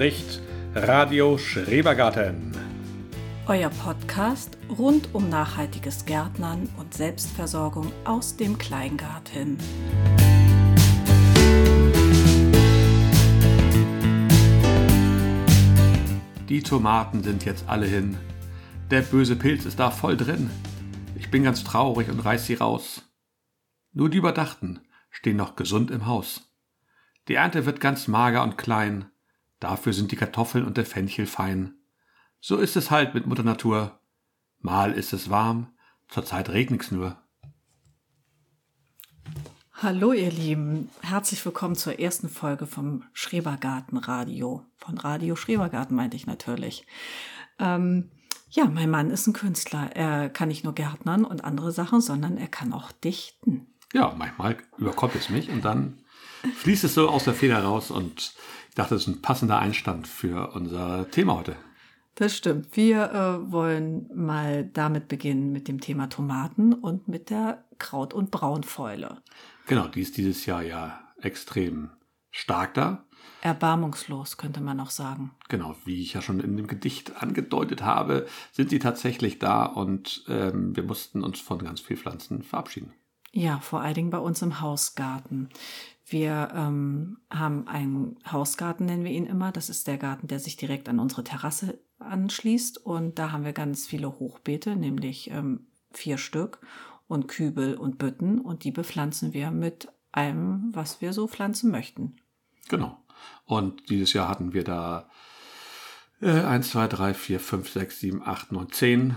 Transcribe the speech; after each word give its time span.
Spricht 0.00 0.40
Radio 0.74 1.36
Schrebergarten. 1.36 2.56
Euer 3.46 3.68
Podcast 3.68 4.56
rund 4.78 5.14
um 5.14 5.28
nachhaltiges 5.28 6.06
Gärtnern 6.06 6.70
und 6.78 6.94
Selbstversorgung 6.94 7.92
aus 8.06 8.34
dem 8.34 8.56
Kleingarten. 8.56 9.58
Die 16.48 16.62
Tomaten 16.62 17.22
sind 17.22 17.44
jetzt 17.44 17.68
alle 17.68 17.84
hin. 17.84 18.16
Der 18.90 19.02
böse 19.02 19.36
Pilz 19.36 19.66
ist 19.66 19.78
da 19.78 19.90
voll 19.90 20.16
drin. 20.16 20.48
Ich 21.14 21.30
bin 21.30 21.44
ganz 21.44 21.62
traurig 21.62 22.08
und 22.08 22.20
reiß 22.20 22.46
sie 22.46 22.54
raus. 22.54 23.02
Nur 23.92 24.08
die 24.08 24.16
Überdachten 24.16 24.80
stehen 25.10 25.36
noch 25.36 25.56
gesund 25.56 25.90
im 25.90 26.06
Haus. 26.06 26.50
Die 27.28 27.34
Ernte 27.34 27.66
wird 27.66 27.82
ganz 27.82 28.08
mager 28.08 28.42
und 28.42 28.56
klein. 28.56 29.04
Dafür 29.60 29.92
sind 29.92 30.10
die 30.10 30.16
Kartoffeln 30.16 30.64
und 30.64 30.78
der 30.78 30.86
Fenchel 30.86 31.26
fein. 31.26 31.74
So 32.40 32.56
ist 32.56 32.76
es 32.76 32.90
halt 32.90 33.14
mit 33.14 33.26
Mutter 33.26 33.42
Natur. 33.42 34.00
Mal 34.58 34.92
ist 34.92 35.12
es 35.12 35.28
warm, 35.28 35.68
zurzeit 36.08 36.48
regnet's 36.48 36.90
nur. 36.90 37.18
Hallo 39.74 40.12
ihr 40.12 40.30
Lieben, 40.30 40.88
herzlich 41.02 41.44
willkommen 41.44 41.76
zur 41.76 42.00
ersten 42.00 42.30
Folge 42.30 42.66
vom 42.66 43.04
Schrebergarten 43.12 43.98
Radio. 43.98 44.64
Von 44.78 44.96
Radio 44.96 45.36
Schrebergarten 45.36 45.94
meinte 45.94 46.16
ich 46.16 46.26
natürlich. 46.26 46.86
Ähm, 47.58 48.10
ja, 48.48 48.64
mein 48.64 48.90
Mann 48.90 49.10
ist 49.10 49.26
ein 49.26 49.34
Künstler. 49.34 49.94
Er 49.94 50.30
kann 50.30 50.48
nicht 50.48 50.64
nur 50.64 50.74
Gärtnern 50.74 51.24
und 51.24 51.44
andere 51.44 51.70
Sachen, 51.70 52.00
sondern 52.00 52.38
er 52.38 52.48
kann 52.48 52.72
auch 52.72 52.92
dichten. 52.92 53.66
Ja, 53.92 54.14
manchmal 54.16 54.56
überkommt 54.78 55.16
es 55.16 55.28
mich 55.28 55.50
und 55.50 55.64
dann 55.64 56.02
fließt 56.56 56.84
es 56.84 56.94
so 56.94 57.10
aus 57.10 57.24
der 57.24 57.34
Feder 57.34 57.62
raus 57.62 57.90
und 57.90 58.34
ich 58.70 58.76
dachte, 58.76 58.94
das 58.94 59.02
ist 59.02 59.08
ein 59.08 59.20
passender 59.20 59.58
Einstand 59.58 60.06
für 60.06 60.52
unser 60.54 61.10
Thema 61.10 61.36
heute. 61.36 61.56
Das 62.14 62.36
stimmt. 62.36 62.76
Wir 62.76 63.10
äh, 63.10 63.52
wollen 63.52 64.08
mal 64.14 64.64
damit 64.64 65.08
beginnen 65.08 65.50
mit 65.50 65.66
dem 65.66 65.80
Thema 65.80 66.08
Tomaten 66.08 66.72
und 66.72 67.08
mit 67.08 67.30
der 67.30 67.64
Kraut- 67.78 68.14
und 68.14 68.30
Braunfäule. 68.30 69.22
Genau, 69.66 69.88
die 69.88 70.02
ist 70.02 70.16
dieses 70.16 70.46
Jahr 70.46 70.62
ja 70.62 71.00
extrem 71.20 71.90
stark 72.30 72.74
da. 72.74 73.04
Erbarmungslos, 73.42 74.36
könnte 74.36 74.60
man 74.60 74.78
auch 74.78 74.90
sagen. 74.90 75.32
Genau, 75.48 75.74
wie 75.84 76.00
ich 76.00 76.12
ja 76.12 76.22
schon 76.22 76.38
in 76.38 76.56
dem 76.56 76.68
Gedicht 76.68 77.20
angedeutet 77.20 77.82
habe, 77.82 78.26
sind 78.52 78.70
die 78.70 78.78
tatsächlich 78.78 79.40
da 79.40 79.64
und 79.64 80.24
ähm, 80.28 80.76
wir 80.76 80.84
mussten 80.84 81.24
uns 81.24 81.40
von 81.40 81.58
ganz 81.58 81.80
vielen 81.80 81.98
Pflanzen 81.98 82.42
verabschieden. 82.44 82.92
Ja, 83.32 83.60
vor 83.60 83.80
allen 83.80 83.94
Dingen 83.94 84.10
bei 84.10 84.18
uns 84.18 84.42
im 84.42 84.60
Hausgarten. 84.60 85.48
Wir 86.10 86.48
ähm, 86.56 87.18
haben 87.30 87.68
einen 87.68 88.18
Hausgarten, 88.30 88.86
nennen 88.86 89.04
wir 89.04 89.12
ihn 89.12 89.26
immer. 89.26 89.52
Das 89.52 89.70
ist 89.70 89.86
der 89.86 89.96
Garten, 89.96 90.26
der 90.26 90.40
sich 90.40 90.56
direkt 90.56 90.88
an 90.88 90.98
unsere 90.98 91.22
Terrasse 91.22 91.78
anschließt. 92.00 92.78
Und 92.84 93.20
da 93.20 93.30
haben 93.30 93.44
wir 93.44 93.52
ganz 93.52 93.86
viele 93.86 94.18
Hochbeete, 94.18 94.74
nämlich 94.74 95.30
ähm, 95.30 95.68
vier 95.92 96.18
Stück 96.18 96.58
und 97.06 97.28
Kübel 97.28 97.76
und 97.76 97.98
Bütten. 97.98 98.40
Und 98.40 98.64
die 98.64 98.72
bepflanzen 98.72 99.34
wir 99.34 99.52
mit 99.52 99.86
allem, 100.10 100.70
was 100.72 101.00
wir 101.00 101.12
so 101.12 101.28
pflanzen 101.28 101.70
möchten. 101.70 102.16
Genau. 102.68 102.98
Und 103.44 103.88
dieses 103.88 104.12
Jahr 104.12 104.28
hatten 104.28 104.52
wir 104.52 104.64
da 104.64 105.08
äh, 106.20 106.42
1, 106.42 106.70
2, 106.70 106.88
3, 106.88 107.14
4, 107.14 107.38
5, 107.38 107.70
6, 107.70 108.00
7, 108.00 108.22
8, 108.26 108.50
9, 108.50 108.72
10 108.72 109.14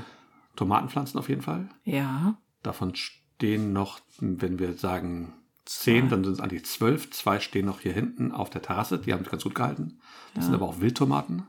Tomatenpflanzen 0.55 1.19
auf 1.19 1.27
jeden 1.27 1.41
Fall. 1.41 1.69
Ja. 1.85 2.37
Davon 2.61 2.93
stehen 2.93 3.73
noch, 3.73 3.99
wenn 4.19 4.59
wir 4.59 4.73
sagen 4.73 5.33
zehn, 5.65 6.09
dann 6.09 6.23
sind 6.23 6.33
es 6.33 6.39
eigentlich 6.39 6.65
zwölf. 6.65 7.09
Zwei 7.11 7.39
stehen 7.39 7.65
noch 7.65 7.81
hier 7.81 7.93
hinten 7.93 8.31
auf 8.31 8.49
der 8.49 8.61
Terrasse, 8.61 8.99
die 8.99 9.13
haben 9.13 9.19
sich 9.19 9.31
ganz 9.31 9.43
gut 9.43 9.55
gehalten. 9.55 9.99
Das 10.33 10.43
ja. 10.43 10.51
sind 10.51 10.55
aber 10.55 10.67
auch 10.67 10.79
Wildtomaten. 10.79 11.47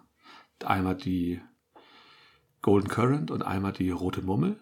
Einmal 0.64 0.94
die 0.96 1.40
Golden 2.62 2.88
Currant 2.88 3.30
und 3.30 3.42
einmal 3.42 3.72
die 3.72 3.90
rote 3.90 4.22
Mummel. 4.22 4.58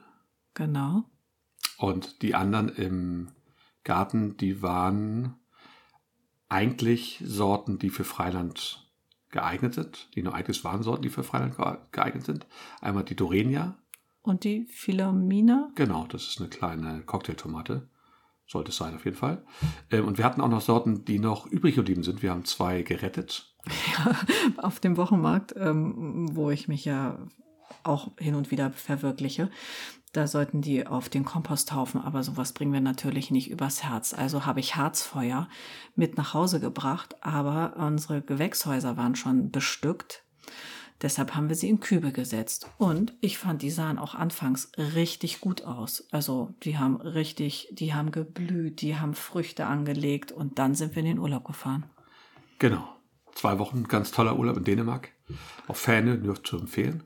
Genau. 0.55 1.05
Und 1.79 2.23
die 2.23 2.35
anderen 2.35 2.69
im 2.69 3.29
Garten, 3.85 4.37
die 4.37 4.63
waren 4.63 5.37
eigentlich 6.49 7.23
Sorten, 7.25 7.79
die 7.79 7.91
für 7.91 8.05
Freiland 8.05 8.91
geeignet 9.31 9.75
sind. 9.75 10.09
Die 10.15 10.23
nur 10.23 10.35
eigentlich 10.35 10.65
waren 10.65 10.83
Sorten, 10.83 11.03
die 11.03 11.09
für 11.09 11.25
Freiland 11.25 11.57
geeignet 11.93 12.25
sind. 12.25 12.47
Einmal 12.81 13.05
die 13.05 13.17
Dorenia. 13.17 13.79
Und 14.23 14.45
die 14.45 14.67
Philomina? 14.67 15.71
Genau, 15.75 16.07
das 16.07 16.29
ist 16.29 16.41
eine 16.41 16.49
kleine 16.49 17.03
Cocktailtomate. 17.03 17.89
Sollte 18.53 18.69
es 18.69 18.77
sein, 18.77 18.95
auf 18.95 19.07
jeden 19.07 19.17
Fall. 19.17 19.43
Ähm, 19.91 20.07
und 20.07 20.19
wir 20.19 20.27
hatten 20.27 20.43
auch 20.43 20.49
noch 20.49 20.61
Sorten, 20.61 21.07
die 21.07 21.19
noch 21.19 21.47
übrig 21.47 21.75
geblieben 21.75 22.03
sind. 22.03 22.23
Wir 22.23 22.33
haben 22.33 22.45
zwei 22.45 22.83
gerettet. 22.83 23.51
Ja, 23.97 24.15
auf 24.63 24.79
dem 24.79 24.99
Wochenmarkt, 24.99 25.55
ähm, 25.57 26.29
wo 26.37 26.51
ich 26.51 26.69
mich 26.69 26.85
ja 26.85 27.19
auch 27.83 28.11
hin 28.19 28.35
und 28.35 28.51
wieder 28.51 28.71
verwirkliche. 28.71 29.51
Da 30.13 30.27
sollten 30.27 30.61
die 30.61 30.87
auf 30.87 31.09
den 31.09 31.25
Komposthaufen, 31.25 31.99
aber 32.03 32.23
sowas 32.23 32.53
bringen 32.53 32.75
wir 32.75 32.83
natürlich 32.83 33.31
nicht 33.31 33.51
übers 33.51 33.83
Herz. 33.83 34.13
Also 34.13 34.45
habe 34.45 34.61
ich 34.61 34.77
Harzfeuer 34.77 35.49
mit 35.97 36.19
nach 36.19 36.35
Hause 36.35 36.61
gebracht, 36.61 37.17
aber 37.23 37.75
unsere 37.79 38.21
Gewächshäuser 38.21 38.99
waren 38.99 39.15
schon 39.15 39.51
bestückt. 39.51 40.27
Deshalb 41.03 41.35
haben 41.35 41.49
wir 41.49 41.57
sie 41.57 41.69
in 41.69 41.81
Kübel 41.81 42.13
gesetzt. 42.13 42.71
Und 42.79 43.15
ich 43.21 43.37
fand, 43.37 43.63
die 43.63 43.71
sahen 43.71 43.99
auch 43.99 44.15
anfangs 44.15 44.71
richtig 44.79 45.41
gut 45.41 45.63
aus. 45.63 46.07
Also 46.13 46.55
die 46.63 46.79
haben 46.79 46.97
richtig, 47.01 47.69
die 47.73 47.93
haben 47.93 48.13
geblüht, 48.13 48.81
die 48.81 48.97
haben 48.97 49.15
Früchte 49.15 49.67
angelegt 49.67 50.31
und 50.31 50.59
dann 50.61 50.75
sind 50.75 50.95
wir 50.95 51.01
in 51.01 51.09
den 51.09 51.19
Urlaub 51.19 51.45
gefahren. 51.45 51.85
Genau. 52.59 52.89
Zwei 53.35 53.59
Wochen, 53.59 53.85
ganz 53.85 54.13
toller 54.13 54.39
Urlaub 54.39 54.59
in 54.59 54.65
Dänemark. 54.65 55.11
Auf 55.67 55.79
Fähne, 55.79 56.17
nur 56.17 56.43
zu 56.45 56.59
empfehlen. 56.59 57.03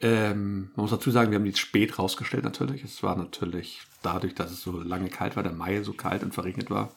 Ähm, 0.00 0.70
man 0.74 0.84
muss 0.84 0.90
dazu 0.90 1.10
sagen, 1.10 1.30
wir 1.30 1.38
haben 1.38 1.44
die 1.44 1.54
spät 1.54 1.98
rausgestellt 1.98 2.44
natürlich. 2.44 2.82
Es 2.82 3.02
war 3.02 3.16
natürlich 3.16 3.82
dadurch, 4.02 4.34
dass 4.34 4.50
es 4.50 4.62
so 4.62 4.80
lange 4.80 5.08
kalt 5.08 5.36
war, 5.36 5.42
der 5.42 5.52
Mai 5.52 5.82
so 5.82 5.92
kalt 5.92 6.22
und 6.22 6.34
verregnet 6.34 6.70
war, 6.70 6.92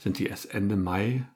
sind 0.00 0.18
die 0.18 0.26
erst 0.26 0.54
Ende 0.54 0.76
Mai, 0.76 1.26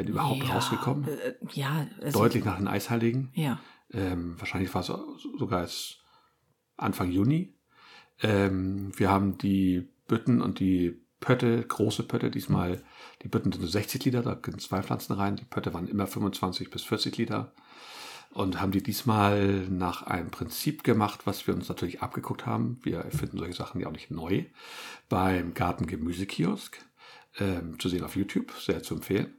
wenn 0.00 0.12
überhaupt, 0.12 0.44
ja, 0.44 0.54
rausgekommen. 0.54 1.08
Äh, 1.08 1.34
ja. 1.52 1.86
Also, 2.00 2.18
Deutlich 2.20 2.44
nach 2.44 2.56
den 2.56 2.68
Eisheiligen. 2.68 3.30
Ja. 3.34 3.60
Ähm, 3.92 4.38
wahrscheinlich 4.38 4.72
war 4.74 4.80
es 4.80 4.92
sogar 5.38 5.60
erst 5.60 6.02
Anfang 6.76 7.10
Juni. 7.10 7.54
Ähm, 8.22 8.92
wir 8.96 9.10
haben 9.10 9.38
die 9.38 9.88
Bütten 10.06 10.40
und 10.40 10.60
die 10.60 11.00
Pötte, 11.20 11.62
große 11.62 12.04
Pötte, 12.04 12.30
diesmal, 12.30 12.82
die 13.22 13.28
Bütten 13.28 13.52
sind 13.52 13.60
so 13.62 13.68
60 13.68 14.04
Liter, 14.06 14.22
da 14.22 14.34
können 14.34 14.58
zwei 14.58 14.82
Pflanzen 14.82 15.12
rein. 15.12 15.36
Die 15.36 15.44
Pötte 15.44 15.74
waren 15.74 15.86
immer 15.86 16.06
25 16.06 16.70
bis 16.70 16.82
40 16.84 17.16
Liter 17.18 17.52
und 18.32 18.60
haben 18.60 18.72
die 18.72 18.82
diesmal 18.82 19.68
nach 19.68 20.02
einem 20.02 20.30
Prinzip 20.30 20.82
gemacht, 20.82 21.20
was 21.26 21.46
wir 21.46 21.54
uns 21.54 21.68
natürlich 21.68 22.00
abgeguckt 22.00 22.46
haben. 22.46 22.78
Wir 22.82 22.98
erfinden 23.00 23.38
solche 23.38 23.54
Sachen 23.54 23.80
ja 23.80 23.88
auch 23.88 23.92
nicht 23.92 24.10
neu. 24.10 24.44
Beim 25.08 25.52
Garten 25.52 25.86
Gemüsekiosk, 25.86 26.78
ähm, 27.38 27.78
zu 27.78 27.88
sehen 27.88 28.04
auf 28.04 28.16
YouTube, 28.16 28.52
sehr 28.52 28.82
zu 28.82 28.94
empfehlen. 28.94 29.34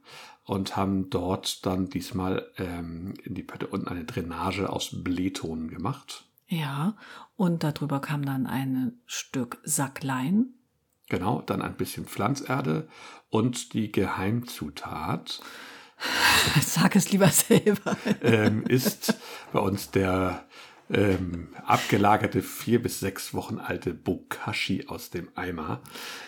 Und 0.52 0.76
haben 0.76 1.10
dort 1.10 1.66
dann 1.66 1.90
diesmal 1.90 2.46
ähm, 2.58 3.14
in 3.24 3.36
die 3.36 3.42
Pötte 3.42 3.68
unten 3.68 3.88
eine 3.88 4.04
Drainage 4.04 4.70
aus 4.70 4.90
Bleton 4.92 5.70
gemacht. 5.70 6.26
Ja, 6.48 6.98
und 7.38 7.64
darüber 7.64 8.02
kam 8.02 8.26
dann 8.26 8.48
ein 8.48 9.00
Stück 9.06 9.60
Sacklein. 9.64 10.48
Genau, 11.08 11.42
dann 11.42 11.62
ein 11.62 11.78
bisschen 11.78 12.06
Pflanzerde 12.06 12.90
und 13.30 13.72
die 13.74 13.94
Geheimzutat 13.94 15.42
Sag 16.62 16.98
es 16.98 17.14
lieber 17.14 17.30
selber. 17.30 17.96
ähm, 18.22 18.64
ist 18.66 19.16
bei 19.54 19.60
uns 19.60 19.92
der 19.92 20.46
ähm, 20.94 21.50
abgelagerte 21.66 22.42
vier 22.42 22.82
bis 22.82 23.00
sechs 23.00 23.34
Wochen 23.34 23.58
alte 23.60 23.94
Bokashi 23.94 24.86
aus 24.88 25.10
dem 25.10 25.30
Eimer. 25.36 25.82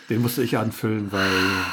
Den 0.10 0.21
musste 0.21 0.44
ich 0.44 0.57
anfüllen, 0.57 1.12
weil 1.12 1.30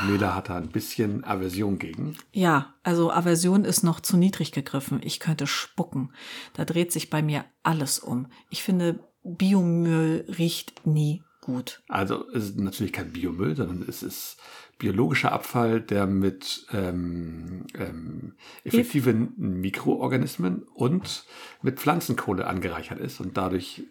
Mela 0.08 0.34
hat 0.34 0.48
da 0.48 0.56
ein 0.56 0.70
bisschen 0.70 1.24
Aversion 1.24 1.78
gegen. 1.78 2.16
Ja, 2.32 2.74
also 2.82 3.10
Aversion 3.12 3.64
ist 3.64 3.82
noch 3.82 4.00
zu 4.00 4.16
niedrig 4.16 4.52
gegriffen. 4.52 5.00
Ich 5.02 5.20
könnte 5.20 5.46
spucken. 5.46 6.12
Da 6.54 6.64
dreht 6.64 6.92
sich 6.92 7.10
bei 7.10 7.22
mir 7.22 7.44
alles 7.62 7.98
um. 7.98 8.26
Ich 8.50 8.62
finde, 8.62 9.00
Biomüll 9.22 10.24
riecht 10.38 10.86
nie 10.86 11.22
gut. 11.40 11.82
Also 11.88 12.28
es 12.32 12.50
ist 12.50 12.58
natürlich 12.58 12.92
kein 12.92 13.12
Biomüll, 13.12 13.56
sondern 13.56 13.84
es 13.88 14.02
ist 14.02 14.36
biologischer 14.80 15.30
Abfall, 15.30 15.80
der 15.80 16.06
mit 16.06 16.66
ähm, 16.72 17.66
ähm, 17.74 18.34
effektiven 18.64 19.34
Mikroorganismen 19.36 20.62
und 20.62 21.24
mit 21.62 21.78
Pflanzenkohle 21.78 22.46
angereichert 22.46 22.98
ist 22.98 23.20
und 23.20 23.36
dadurch 23.36 23.84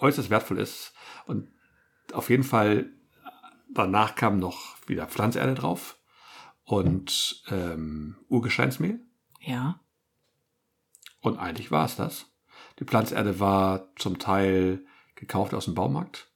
äußerst 0.00 0.30
wertvoll 0.30 0.58
ist. 0.58 0.94
Und 1.26 1.52
auf 2.12 2.30
jeden 2.30 2.44
Fall 2.44 2.90
danach 3.72 4.14
kam 4.14 4.38
noch 4.38 4.76
wieder 4.86 5.06
Pflanzerde 5.06 5.54
drauf 5.54 5.98
und 6.64 7.44
ähm, 7.50 8.16
Urgesteinsmehl. 8.28 9.00
Ja. 9.40 9.80
Und 11.20 11.38
eigentlich 11.38 11.70
war 11.70 11.84
es 11.84 11.96
das. 11.96 12.26
Die 12.78 12.84
Pflanzerde 12.84 13.38
war 13.38 13.94
zum 13.96 14.18
Teil 14.18 14.86
gekauft 15.14 15.52
aus 15.52 15.66
dem 15.66 15.74
Baumarkt 15.74 16.32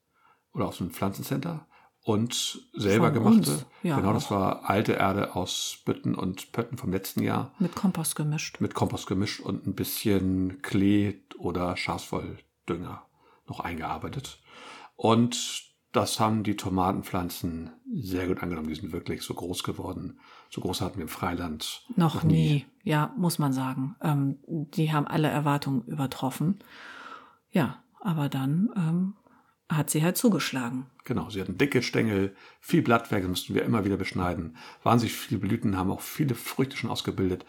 oder 0.53 0.67
aus 0.67 0.79
dem 0.79 0.91
Pflanzencenter 0.91 1.67
und 2.07 2.61
selber 2.73 3.13
Von 3.13 3.15
gemachte. 3.15 3.67
ja, 3.83 3.97
genau, 3.97 4.13
das 4.13 4.31
war 4.31 4.71
alte 4.71 4.93
Erde 4.93 5.35
aus 5.35 5.79
Bütten 5.85 6.15
und 6.15 6.53
Pötten 6.53 6.79
vom 6.79 6.93
letzten 6.93 7.21
Jahr 7.21 7.51
Mit 7.59 7.75
Kompost 7.75 8.15
gemischt. 8.15 8.61
mit 8.61 8.75
Kompost 8.75 9.09
gemischt 9.09 9.41
und 9.41 9.67
ein 9.67 9.75
bisschen 9.75 10.63
Klee 10.63 11.17
oder 11.37 11.77
Schafswolldünger 11.77 13.03
noch 13.49 13.59
eingearbeitet. 13.59 14.39
Und 14.95 15.65
das 15.91 16.21
haben 16.21 16.45
die 16.45 16.57
Tomatenpflanzen 16.57 17.71
sehr 17.93 18.29
gut 18.29 18.41
angenommen. 18.41 18.69
Die 18.69 18.77
sind 18.77 18.93
wirklich 18.93 19.23
so 19.23 19.35
groß 19.35 19.65
geworden. 19.65 20.21
So 20.49 20.61
groß 20.61 20.83
hatten 20.83 20.99
wir 20.99 21.03
im 21.03 21.09
Freiland 21.09 21.83
Noch, 21.97 22.23
nie. 22.23 22.67
Ja, 22.85 23.13
muss 23.17 23.41
man 23.41 23.53
sagen. 23.53 23.97
Ähm, 24.01 24.37
die 24.47 24.93
haben 24.93 25.09
alle 25.09 25.29
Erwartungen 25.29 25.83
übertroffen. 25.87 26.61
Ja, 27.51 27.83
aber 28.01 28.29
dann 28.29 28.71
ähm, 28.77 29.15
hat 29.69 29.91
sie 29.91 30.03
halt 30.03 30.17
zugeschlagen. 30.17 30.87
Genau, 31.05 31.31
sie 31.31 31.41
hatten 31.41 31.59
dicke 31.59 31.83
Stängel, 31.83 32.35
viel 32.61 32.83
Blattwerk, 32.83 33.23
das 33.23 33.29
mussten 33.29 33.55
wir 33.55 33.65
immer 33.65 33.85
wieder 33.85 33.97
beschneiden. 33.97 34.57
Wahnsinnig 34.83 35.15
viele 35.15 35.41
Blüten, 35.41 35.77
haben 35.77 35.91
auch 35.91 36.01
viele 36.01 36.35
Früchte 36.35 36.77
schon 36.77 36.91
ausgebildet. 36.91 37.45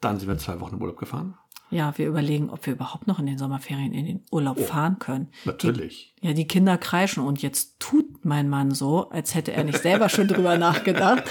Dann 0.00 0.18
sind 0.18 0.28
wir 0.28 0.38
zwei 0.38 0.60
Wochen 0.60 0.76
im 0.76 0.82
Urlaub 0.82 0.98
gefahren. 0.98 1.36
Ja, 1.68 1.98
wir 1.98 2.06
überlegen, 2.06 2.50
ob 2.50 2.64
wir 2.66 2.74
überhaupt 2.74 3.08
noch 3.08 3.18
in 3.18 3.26
den 3.26 3.38
Sommerferien 3.38 3.92
in 3.92 4.06
den 4.06 4.24
Urlaub 4.30 4.60
fahren 4.60 5.00
können. 5.00 5.28
Natürlich. 5.44 6.14
Ja, 6.20 6.32
die 6.32 6.46
Kinder 6.46 6.78
kreischen 6.78 7.24
und 7.24 7.42
jetzt 7.42 7.80
tut 7.80 8.24
mein 8.24 8.48
Mann 8.48 8.70
so, 8.70 9.10
als 9.10 9.34
hätte 9.34 9.52
er 9.52 9.64
nicht 9.64 9.82
selber 9.82 10.08
schon 10.08 10.28
drüber 10.28 10.58
nachgedacht. 10.58 11.24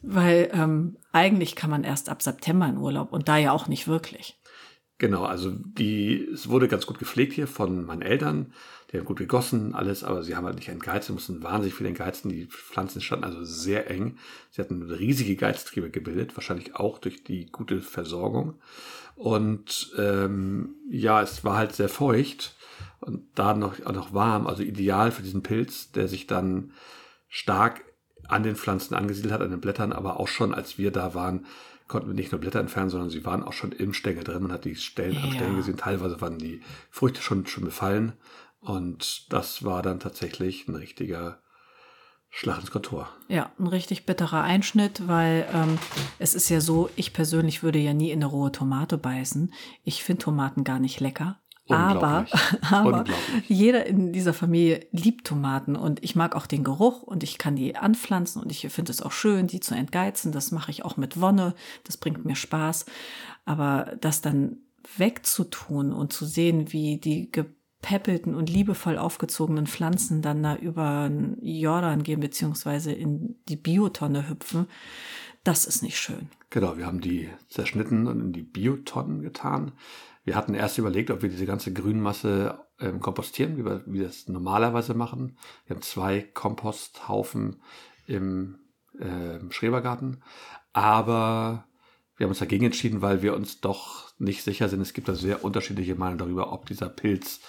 Weil 0.00 0.50
ähm, 0.54 0.96
eigentlich 1.12 1.56
kann 1.56 1.68
man 1.68 1.84
erst 1.84 2.08
ab 2.08 2.22
September 2.22 2.66
in 2.66 2.78
Urlaub 2.78 3.12
und 3.12 3.28
da 3.28 3.36
ja 3.36 3.52
auch 3.52 3.66
nicht 3.66 3.86
wirklich. 3.86 4.38
Genau, 4.98 5.24
also 5.24 5.50
die, 5.50 6.26
es 6.32 6.48
wurde 6.48 6.68
ganz 6.68 6.86
gut 6.86 6.98
gepflegt 6.98 7.34
hier 7.34 7.46
von 7.46 7.84
meinen 7.84 8.00
Eltern. 8.00 8.52
Die 8.90 8.96
haben 8.96 9.04
gut 9.04 9.18
gegossen, 9.18 9.74
alles, 9.74 10.04
aber 10.04 10.22
sie 10.22 10.36
haben 10.36 10.46
halt 10.46 10.56
nicht 10.56 10.68
entgeizt. 10.68 11.08
Sie 11.08 11.12
mussten 11.12 11.42
wahnsinnig 11.42 11.74
viel 11.74 11.86
entgeizen. 11.86 12.30
Die 12.30 12.46
Pflanzen 12.46 13.02
standen 13.02 13.24
also 13.24 13.44
sehr 13.44 13.90
eng. 13.90 14.16
Sie 14.50 14.62
hatten 14.62 14.82
riesige 14.90 15.36
Geiztriebe 15.36 15.90
gebildet, 15.90 16.34
wahrscheinlich 16.36 16.76
auch 16.76 16.98
durch 16.98 17.22
die 17.24 17.46
gute 17.46 17.82
Versorgung. 17.82 18.54
Und 19.16 19.92
ähm, 19.98 20.76
ja, 20.88 21.20
es 21.20 21.44
war 21.44 21.56
halt 21.56 21.74
sehr 21.74 21.90
feucht 21.90 22.54
und 23.00 23.22
da 23.34 23.54
noch, 23.54 23.84
auch 23.84 23.92
noch 23.92 24.14
warm, 24.14 24.46
also 24.46 24.62
ideal 24.62 25.10
für 25.10 25.22
diesen 25.22 25.42
Pilz, 25.42 25.92
der 25.92 26.08
sich 26.08 26.26
dann 26.26 26.72
stark 27.28 27.84
an 28.28 28.42
den 28.42 28.56
Pflanzen 28.56 28.94
angesiedelt 28.94 29.32
hat, 29.32 29.42
an 29.42 29.50
den 29.50 29.60
Blättern, 29.60 29.92
aber 29.92 30.20
auch 30.20 30.28
schon, 30.28 30.54
als 30.54 30.78
wir 30.78 30.90
da 30.90 31.14
waren, 31.14 31.46
konnten 31.88 32.08
wir 32.08 32.14
nicht 32.14 32.32
nur 32.32 32.40
Blätter 32.40 32.60
entfernen, 32.60 32.90
sondern 32.90 33.10
sie 33.10 33.24
waren 33.24 33.42
auch 33.42 33.52
schon 33.52 33.72
im 33.72 33.92
Stängel 33.92 34.24
drin. 34.24 34.42
Man 34.42 34.52
hat 34.52 34.64
die 34.64 34.74
Stellen 34.74 35.16
am 35.18 35.28
Ja. 35.30 35.34
Stängel 35.34 35.56
gesehen. 35.56 35.76
Teilweise 35.76 36.20
waren 36.20 36.38
die 36.38 36.60
Früchte 36.90 37.22
schon, 37.22 37.46
schon 37.46 37.64
befallen. 37.64 38.12
Und 38.60 39.32
das 39.32 39.64
war 39.64 39.82
dann 39.82 40.00
tatsächlich 40.00 40.66
ein 40.66 40.74
richtiger 40.74 41.40
Schlag 42.30 42.60
ins 42.60 42.70
Kontor. 42.70 43.08
Ja, 43.28 43.52
ein 43.58 43.68
richtig 43.68 44.04
bitterer 44.04 44.42
Einschnitt, 44.42 45.06
weil 45.06 45.46
ähm, 45.54 45.78
es 46.18 46.34
ist 46.34 46.48
ja 46.48 46.60
so, 46.60 46.90
ich 46.96 47.12
persönlich 47.12 47.62
würde 47.62 47.78
ja 47.78 47.94
nie 47.94 48.10
in 48.10 48.18
eine 48.18 48.26
rohe 48.26 48.52
Tomate 48.52 48.98
beißen. 48.98 49.52
Ich 49.84 50.02
finde 50.02 50.24
Tomaten 50.24 50.64
gar 50.64 50.80
nicht 50.80 51.00
lecker. 51.00 51.38
Aber, 51.68 52.26
aber 52.70 53.04
jeder 53.48 53.86
in 53.86 54.12
dieser 54.12 54.32
Familie 54.32 54.86
liebt 54.92 55.26
Tomaten 55.26 55.76
und 55.76 56.02
ich 56.04 56.14
mag 56.14 56.36
auch 56.36 56.46
den 56.46 56.64
Geruch 56.64 57.02
und 57.02 57.22
ich 57.22 57.38
kann 57.38 57.56
die 57.56 57.76
anpflanzen 57.76 58.42
und 58.42 58.50
ich 58.52 58.68
finde 58.68 58.92
es 58.92 59.02
auch 59.02 59.12
schön, 59.12 59.46
die 59.46 59.60
zu 59.60 59.74
entgeizen. 59.74 60.32
Das 60.32 60.52
mache 60.52 60.70
ich 60.70 60.84
auch 60.84 60.96
mit 60.96 61.20
Wonne. 61.20 61.54
Das 61.84 61.96
bringt 61.96 62.24
mir 62.24 62.36
Spaß. 62.36 62.86
Aber 63.44 63.96
das 64.00 64.20
dann 64.20 64.58
wegzutun 64.96 65.92
und 65.92 66.12
zu 66.12 66.24
sehen, 66.24 66.72
wie 66.72 66.98
die 66.98 67.30
gepäppelten 67.30 68.34
und 68.34 68.50
liebevoll 68.50 68.98
aufgezogenen 68.98 69.66
Pflanzen 69.66 70.22
dann 70.22 70.42
da 70.42 70.56
über 70.56 71.08
den 71.08 71.38
Jordan 71.42 72.02
gehen, 72.02 72.20
beziehungsweise 72.20 72.92
in 72.92 73.36
die 73.48 73.56
Biotonne 73.56 74.28
hüpfen, 74.28 74.66
das 75.44 75.66
ist 75.66 75.82
nicht 75.82 75.98
schön. 75.98 76.28
Genau, 76.50 76.76
wir 76.76 76.86
haben 76.86 77.00
die 77.00 77.28
zerschnitten 77.48 78.06
und 78.06 78.20
in 78.20 78.32
die 78.32 78.42
Biotonnen 78.42 79.22
getan. 79.22 79.72
Wir 80.26 80.34
hatten 80.34 80.54
erst 80.54 80.76
überlegt, 80.76 81.12
ob 81.12 81.22
wir 81.22 81.28
diese 81.28 81.46
ganze 81.46 81.72
Grünmasse 81.72 82.58
ähm, 82.80 82.98
kompostieren, 82.98 83.56
wie 83.56 83.64
wir, 83.64 83.84
wie 83.86 84.00
wir 84.00 84.06
das 84.08 84.26
normalerweise 84.26 84.92
machen. 84.92 85.38
Wir 85.66 85.76
haben 85.76 85.82
zwei 85.82 86.20
Komposthaufen 86.20 87.62
im 88.08 88.58
äh, 88.98 89.38
Schrebergarten, 89.50 90.24
aber 90.72 91.68
wir 92.16 92.24
haben 92.24 92.32
uns 92.32 92.40
dagegen 92.40 92.64
entschieden, 92.64 93.02
weil 93.02 93.22
wir 93.22 93.36
uns 93.36 93.60
doch 93.60 94.12
nicht 94.18 94.42
sicher 94.42 94.68
sind. 94.68 94.80
Es 94.80 94.94
gibt 94.94 95.06
da 95.06 95.14
sehr 95.14 95.44
unterschiedliche 95.44 95.94
Meinungen 95.94 96.18
darüber, 96.18 96.52
ob 96.52 96.66
dieser 96.66 96.88
Pilz 96.88 97.40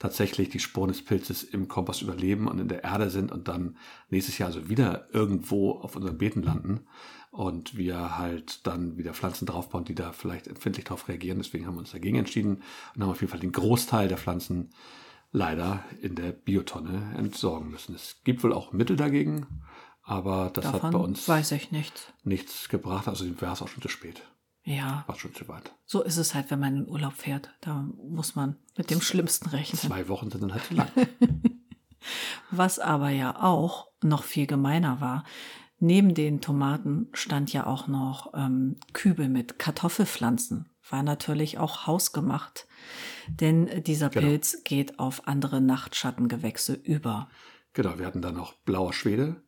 tatsächlich 0.00 0.48
die 0.48 0.58
Spuren 0.58 0.88
des 0.88 1.04
Pilzes 1.04 1.44
im 1.44 1.68
Kompost 1.68 2.02
überleben 2.02 2.48
und 2.48 2.58
in 2.58 2.66
der 2.66 2.82
Erde 2.82 3.10
sind 3.10 3.30
und 3.30 3.46
dann 3.46 3.76
nächstes 4.10 4.38
Jahr 4.38 4.48
also 4.48 4.68
wieder 4.68 5.06
irgendwo 5.12 5.70
auf 5.78 5.94
unseren 5.94 6.18
Beeten 6.18 6.42
landen 6.42 6.80
und 7.34 7.76
wir 7.76 8.16
halt 8.16 8.64
dann 8.64 8.96
wieder 8.96 9.12
Pflanzen 9.12 9.44
draufbauen, 9.46 9.84
die 9.84 9.96
da 9.96 10.12
vielleicht 10.12 10.46
empfindlich 10.46 10.84
darauf 10.84 11.08
reagieren. 11.08 11.38
Deswegen 11.38 11.66
haben 11.66 11.74
wir 11.74 11.80
uns 11.80 11.90
dagegen 11.90 12.16
entschieden 12.16 12.62
und 12.94 13.02
haben 13.02 13.10
auf 13.10 13.20
jeden 13.20 13.30
Fall 13.30 13.40
den 13.40 13.50
Großteil 13.50 14.06
der 14.06 14.18
Pflanzen 14.18 14.70
leider 15.32 15.82
in 16.00 16.14
der 16.14 16.30
Biotonne 16.30 17.12
entsorgen 17.18 17.70
müssen. 17.70 17.92
Es 17.94 18.20
gibt 18.22 18.44
wohl 18.44 18.52
auch 18.52 18.72
Mittel 18.72 18.94
dagegen, 18.96 19.46
aber 20.04 20.50
das 20.54 20.66
hat 20.66 20.72
bei 20.82 20.90
Davon 20.90 21.00
uns 21.00 21.28
weiß 21.28 21.50
ich 21.52 21.72
nichts. 21.72 22.06
nichts 22.22 22.68
gebracht. 22.68 23.08
Also 23.08 23.24
wäre 23.40 23.52
es 23.52 23.62
auch 23.62 23.68
schon 23.68 23.82
zu 23.82 23.88
spät. 23.88 24.22
Ja, 24.66 25.02
War 25.08 25.18
schon 25.18 25.34
zu 25.34 25.46
weit. 25.48 25.74
so 25.84 26.02
ist 26.02 26.16
es 26.16 26.34
halt, 26.34 26.50
wenn 26.52 26.60
man 26.60 26.76
in 26.76 26.88
Urlaub 26.88 27.14
fährt. 27.14 27.50
Da 27.60 27.86
muss 28.08 28.36
man 28.36 28.56
mit 28.78 28.90
dem 28.90 29.00
Schlimmsten 29.02 29.48
rechnen. 29.50 29.78
Zwei 29.78 30.08
Wochen 30.08 30.30
sind 30.30 30.42
dann 30.42 30.52
halt 30.54 30.64
zu 30.64 30.74
lang. 30.74 30.88
Was 32.50 32.78
aber 32.78 33.10
ja 33.10 33.42
auch 33.42 33.88
noch 34.02 34.22
viel 34.22 34.46
gemeiner 34.46 35.00
war, 35.00 35.24
neben 35.84 36.14
den 36.14 36.40
Tomaten 36.40 37.08
stand 37.12 37.52
ja 37.52 37.66
auch 37.66 37.86
noch 37.86 38.32
ähm, 38.34 38.76
Kübel 38.92 39.28
mit 39.28 39.58
Kartoffelpflanzen. 39.58 40.68
War 40.90 41.02
natürlich 41.02 41.58
auch 41.58 41.86
hausgemacht, 41.86 42.66
denn 43.28 43.82
dieser 43.84 44.10
Genau. 44.10 44.26
Pilz 44.26 44.64
geht 44.64 44.98
auf 44.98 45.26
andere 45.26 45.60
Nachtschattengewächse 45.60 46.74
über. 46.74 47.28
Genau, 47.72 47.98
wir 47.98 48.06
hatten 48.06 48.22
dann 48.22 48.34
noch 48.34 48.54
blauer 48.64 48.92
Schwede. 48.92 49.42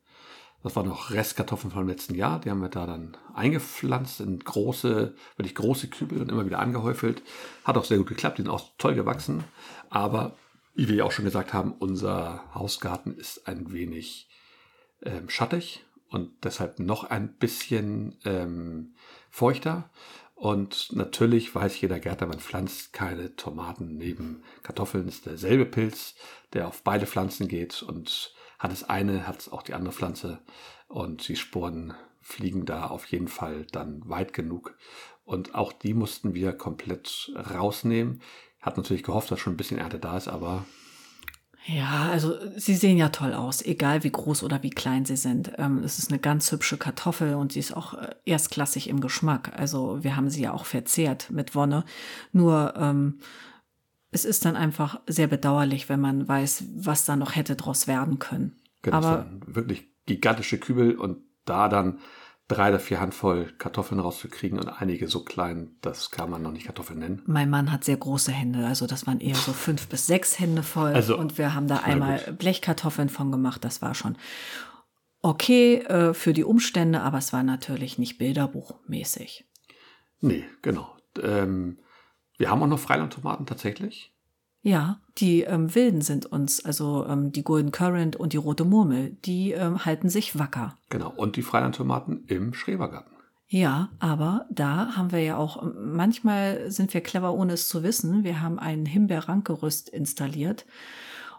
Das 0.62 0.75
waren 0.75 0.88
noch 0.88 1.11
Restkartoffeln 1.11 1.71
vom 1.71 1.87
letzten 1.87 2.15
Jahr. 2.15 2.41
Die 2.41 2.50
haben 2.50 2.61
wir 2.61 2.69
da 2.69 2.87
dann 2.87 3.17
eingepflanzt 3.35 4.21
in 4.21 4.38
große, 4.38 5.15
wirklich 5.37 5.55
große 5.55 5.88
Kübel 5.88 6.21
und 6.21 6.31
immer 6.31 6.44
wieder 6.44 6.59
angehäufelt. 6.59 7.23
Hat 7.65 7.77
auch 7.77 7.85
sehr 7.85 7.99
gut 7.99 8.09
geklappt. 8.09 8.38
Die 8.38 8.43
sind 8.43 8.50
auch 8.50 8.71
toll 8.78 8.95
gewachsen. 8.95 9.45
Aber 9.90 10.37
wie 10.75 10.88
wir 10.88 10.97
ja 10.97 11.05
auch 11.05 11.12
schon 11.12 11.25
gesagt 11.25 11.52
haben, 11.52 11.73
unser 11.73 12.43
Hausgarten 12.55 13.14
ist 13.14 13.47
ein 13.47 13.73
wenig 13.73 14.28
ähm, 15.02 15.28
schattig 15.28 15.86
und 16.09 16.33
deshalb 16.45 16.79
noch 16.79 17.05
ein 17.05 17.35
bisschen 17.35 18.17
ähm, 18.25 18.95
feuchter. 19.31 19.91
Und 20.35 20.93
natürlich 20.93 21.55
weiß 21.55 21.81
jeder 21.81 21.99
Gärtner, 21.99 22.27
man 22.27 22.41
pflanzt 22.41 22.93
keine 22.93 23.37
Tomaten 23.37 23.97
neben 23.97 24.43
Kartoffeln. 24.63 25.09
Ist 25.09 25.27
derselbe 25.27 25.65
Pilz, 25.65 26.15
der 26.53 26.69
auf 26.69 26.83
beide 26.83 27.07
Pflanzen 27.07 27.49
geht 27.49 27.83
und 27.83 28.35
hat 28.59 28.73
es 28.73 28.85
eine, 28.85 29.27
hat 29.27 29.41
es 29.41 29.49
auch 29.51 29.63
die 29.63 29.75
andere 29.75 29.95
Pflanze. 29.95 30.41
Und 30.89 31.27
die 31.29 31.37
Sporen 31.37 31.95
fliegen 32.21 32.67
da 32.67 32.87
auf 32.87 33.07
jeden 33.07 33.29
Fall 33.29 33.67
dann 33.73 34.07
weit 34.09 34.33
genug. 34.33 34.77
Und 35.25 35.55
auch 35.55 35.73
die 35.73 35.95
mussten 35.95 36.35
wir 36.35 36.53
komplett 36.53 37.33
rausnehmen. 37.35 38.21
Hat 38.61 38.77
natürlich 38.77 39.03
gehofft, 39.03 39.31
dass 39.31 39.41
schon 39.41 39.55
ein 39.55 39.57
bisschen 39.57 39.79
Ernte 39.79 39.99
da 39.99 40.17
ist, 40.17 40.29
aber 40.29 40.67
Ja, 41.68 42.08
also 42.11 42.37
sie 42.56 42.76
sehen 42.76 42.96
ja 42.96 43.08
toll 43.08 43.35
aus, 43.35 43.61
egal 43.61 44.04
wie 44.04 44.11
groß 44.11 44.44
oder 44.44 44.62
wie 44.62 44.70
klein 44.70 45.04
sie 45.04 45.16
sind. 45.16 45.52
Ähm, 45.58 45.82
es 45.82 45.99
ist 45.99 46.11
eine 46.11 46.20
ganz 46.20 46.50
hübsche 46.52 46.76
Kartoffel 46.76 47.35
und 47.35 47.52
sie 47.52 47.58
ist 47.58 47.76
auch 47.76 47.94
äh, 47.94 48.14
erstklassig 48.25 48.88
im 48.88 49.00
Geschmack. 49.00 49.52
Also 49.56 50.04
wir 50.04 50.14
haben 50.14 50.30
sie 50.30 50.42
ja 50.42 50.52
auch 50.52 50.64
verzehrt 50.64 51.30
mit 51.30 51.56
Wonne. 51.56 51.85
Nur 52.32 52.75
ähm, 52.76 53.18
es 54.12 54.25
ist 54.25 54.44
dann 54.44 54.54
einfach 54.54 55.00
sehr 55.08 55.26
bedauerlich, 55.26 55.88
wenn 55.88 56.00
man 56.00 56.28
weiß, 56.28 56.64
was 56.76 57.04
da 57.04 57.16
noch 57.16 57.35
hätte 57.35 57.56
draus 57.56 57.88
werden 57.88 58.20
können. 58.20 58.56
Genau, 58.82 58.99
Aber 58.99 59.26
wirklich 59.46 59.88
gigantische 60.06 60.58
Kübel 60.58 60.94
und 60.94 61.18
da 61.44 61.68
dann 61.68 61.99
drei 62.49 62.69
oder 62.69 62.79
vier 62.79 63.00
Handvoll 63.00 63.53
Kartoffeln 63.59 64.00
rauszukriegen 64.00 64.59
und 64.59 64.69
einige 64.69 65.09
so 65.09 65.25
klein, 65.25 65.76
das 65.81 66.11
kann 66.11 66.31
man 66.31 66.43
noch 66.43 66.53
nicht 66.53 66.67
Kartoffeln 66.67 67.00
nennen. 67.00 67.23
mein 67.26 67.50
Mann 67.50 67.73
hat 67.73 67.85
sehr 67.85 67.97
große 67.97 68.33
Hände, 68.33 68.67
also 68.67 68.87
das 68.87 69.07
waren 69.07 69.21
eher 69.21 69.35
so 69.35 69.53
fünf 69.53 69.88
bis 69.88 70.07
sechs 70.07 70.38
Hände 70.38 70.62
voll. 70.62 70.93
Also, 70.93 71.19
und 71.19 71.38
wir 71.38 71.55
haben 71.55 71.67
da 71.67 71.79
einmal 71.79 72.19
gut. 72.21 72.38
Blechkartoffeln 72.38 73.09
von 73.09 73.33
gemacht. 73.33 73.65
Das 73.65 73.83
war 73.83 73.95
schon 73.95 74.17
okay 75.23 75.79
äh, 75.79 76.15
für 76.15 76.33
die 76.33 76.45
Umstände, 76.45 77.03
aber 77.03 77.19
es 77.19 77.33
war 77.33 77.43
natürlich 77.43 77.99
nicht 77.99 78.19
bilderbuchmäßig. 78.19 79.49
Nee, 80.21 80.45
genau. 80.62 80.97
Ähm, 81.21 81.79
wir 82.38 82.50
haben 82.50 82.62
auch 82.62 82.69
noch 82.69 82.79
Freilandtomaten 82.79 83.47
tatsächlich. 83.47 84.15
Ja, 84.66 84.99
die 85.18 85.42
ähm, 85.42 85.73
Wilden 85.76 86.00
sind 86.00 86.26
uns, 86.26 86.64
also 86.64 87.06
ähm, 87.06 87.30
die 87.30 87.44
Golden 87.44 87.70
Currant 87.70 88.16
und 88.16 88.32
die 88.32 88.37
Rote 88.37 88.64
Murmel, 88.64 89.16
die 89.25 89.52
ähm, 89.52 89.85
halten 89.85 90.08
sich 90.08 90.40
wacker. 90.40 90.76
Genau. 90.90 91.12
Und 91.14 91.37
die 91.37 91.42
Freilandtomaten 91.42 92.25
im 92.26 92.52
Schrebergarten. 92.52 93.12
Ja, 93.46 93.90
aber 94.00 94.44
da 94.50 94.96
haben 94.96 95.12
wir 95.12 95.23
ja 95.23 95.37
auch, 95.37 95.62
ähm, 95.62 95.94
manchmal 95.94 96.68
sind 96.68 96.92
wir 96.94 97.00
clever, 97.00 97.32
ohne 97.32 97.52
es 97.52 97.68
zu 97.68 97.85
wissen. 97.85 98.25
Wir 98.25 98.40
haben 98.40 98.58
ein 98.58 98.87
Himbeerrankgerüst 98.87 99.88
installiert 99.88 100.66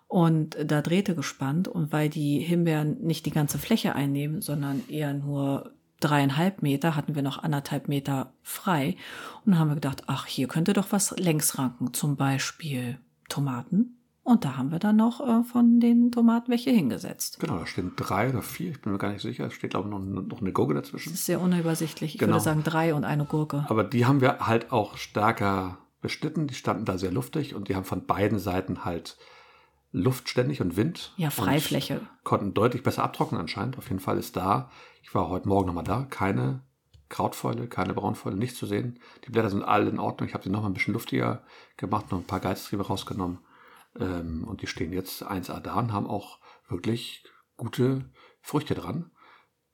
und 0.07 0.55
da 0.63 0.81
Drähte 0.81 1.13
gespannt. 1.13 1.67
Und 1.67 1.91
weil 1.91 2.07
die 2.07 2.39
Himbeeren 2.39 3.01
nicht 3.01 3.25
die 3.25 3.31
ganze 3.31 3.57
Fläche 3.57 3.93
einnehmen, 3.93 4.41
sondern 4.41 4.88
eher 4.88 5.13
nur 5.13 5.74
dreieinhalb 6.00 6.62
Meter, 6.62 6.96
hatten 6.96 7.13
wir 7.13 7.24
noch 7.24 7.43
anderthalb 7.43 7.89
Meter 7.89 8.31
frei. 8.41 8.96
Und 9.43 9.51
dann 9.51 9.60
haben 9.60 9.72
wir 9.72 9.75
gedacht, 9.75 10.03
ach, 10.07 10.27
hier 10.27 10.48
könnte 10.48 10.72
doch 10.72 10.93
was 10.93 11.12
längs 11.17 11.57
ranken, 11.57 11.93
zum 11.93 12.15
Beispiel 12.15 13.00
Tomaten. 13.29 13.93
Und 14.24 14.43
da 14.43 14.57
haben 14.57 14.72
wir 14.72 14.79
dann 14.79 14.98
noch 14.98 15.22
äh, 15.25 15.43
von 15.43 15.79
den 15.79 16.12
Tomaten 16.12 16.51
welche 16.51 16.69
hingesetzt. 16.72 17.39
Genau, 17.39 17.60
da 17.60 17.65
stehen 17.65 17.93
drei 17.96 18.29
oder 18.29 18.41
vier, 18.41 18.72
ich 18.72 18.81
bin 18.81 18.91
mir 18.91 18.98
gar 19.00 19.12
nicht 19.13 19.22
sicher. 19.22 19.46
Es 19.48 19.53
steht, 19.53 19.69
glaube 19.69 19.88
ich, 19.88 19.91
noch, 19.96 20.00
noch 20.24 20.41
eine 20.41 20.51
Gurke 20.51 20.74
dazwischen. 20.74 21.12
Das 21.12 21.19
ist 21.19 21.25
sehr 21.25 21.39
unübersichtlich. 21.39 22.15
Ich 22.15 22.19
Genau. 22.19 22.34
würde 22.34 22.43
sagen 22.43 22.63
drei 22.63 22.93
und 22.93 23.05
eine 23.05 23.24
Gurke. 23.24 23.65
Aber 23.69 23.86
die 23.86 24.05
haben 24.05 24.19
wir 24.19 24.39
halt 24.46 24.74
auch 24.74 24.98
stärker 24.98 25.77
beschnitten. 26.01 26.48
Die 26.48 26.55
standen 26.55 26.84
da 26.84 26.98
sehr 26.98 27.12
luftig 27.12 27.55
und 27.55 27.69
die 27.69 27.75
haben 27.75 27.86
von 27.86 28.05
beiden 28.05 28.38
Seiten 28.39 28.84
halt 28.84 29.17
Luft 29.93 30.27
ständig 30.27 30.60
und 30.62 30.75
Wind. 30.75 31.13
Ja, 31.15 31.29
Freifläche. 31.29 32.01
konnten 32.25 32.53
deutlich 32.53 32.84
besser 32.84 33.03
abtrocknen 33.05 33.39
anscheinend. 33.39 33.77
Auf 33.77 33.88
jeden 33.88 34.01
Fall 34.01 34.17
ist 34.17 34.36
da, 34.36 34.69
ich 35.01 35.15
war 35.15 35.29
heute 35.29 35.48
Morgen 35.48 35.67
nochmal 35.67 35.86
da, 35.86 36.03
keine 36.03 36.63
Krautfäule, 37.10 37.68
keine 37.68 37.94
Braunfäule, 37.94 38.36
nichts 38.36 38.58
zu 38.58 38.66
sehen. 38.66 39.00
Die 39.26 39.32
Blätter 39.32 39.50
sind 39.50 39.64
alle 39.64 39.90
in 39.90 40.00
Ordnung. 40.00 40.28
Ich 40.28 40.34
habe 40.34 40.44
sie 40.44 40.50
nochmal 40.50 40.70
ein 40.70 40.74
bisschen 40.74 40.94
luftiger 40.94 41.44
gemacht, 41.78 42.12
noch 42.12 42.20
ein 42.20 42.26
paar 42.26 42.40
Geiztriebe 42.40 42.86
rausgenommen. 42.86 43.40
Ähm, 44.00 44.44
und 44.44 44.62
die 44.62 44.68
stehen 44.68 44.94
jetzt 44.94 45.24
1A 45.24 45.60
da 45.60 45.76
und 45.76 45.94
haben 45.94 46.08
auch 46.08 46.40
wirklich 46.68 47.24
gute 47.56 48.10
Früchte 48.42 48.76
dran. 48.76 49.12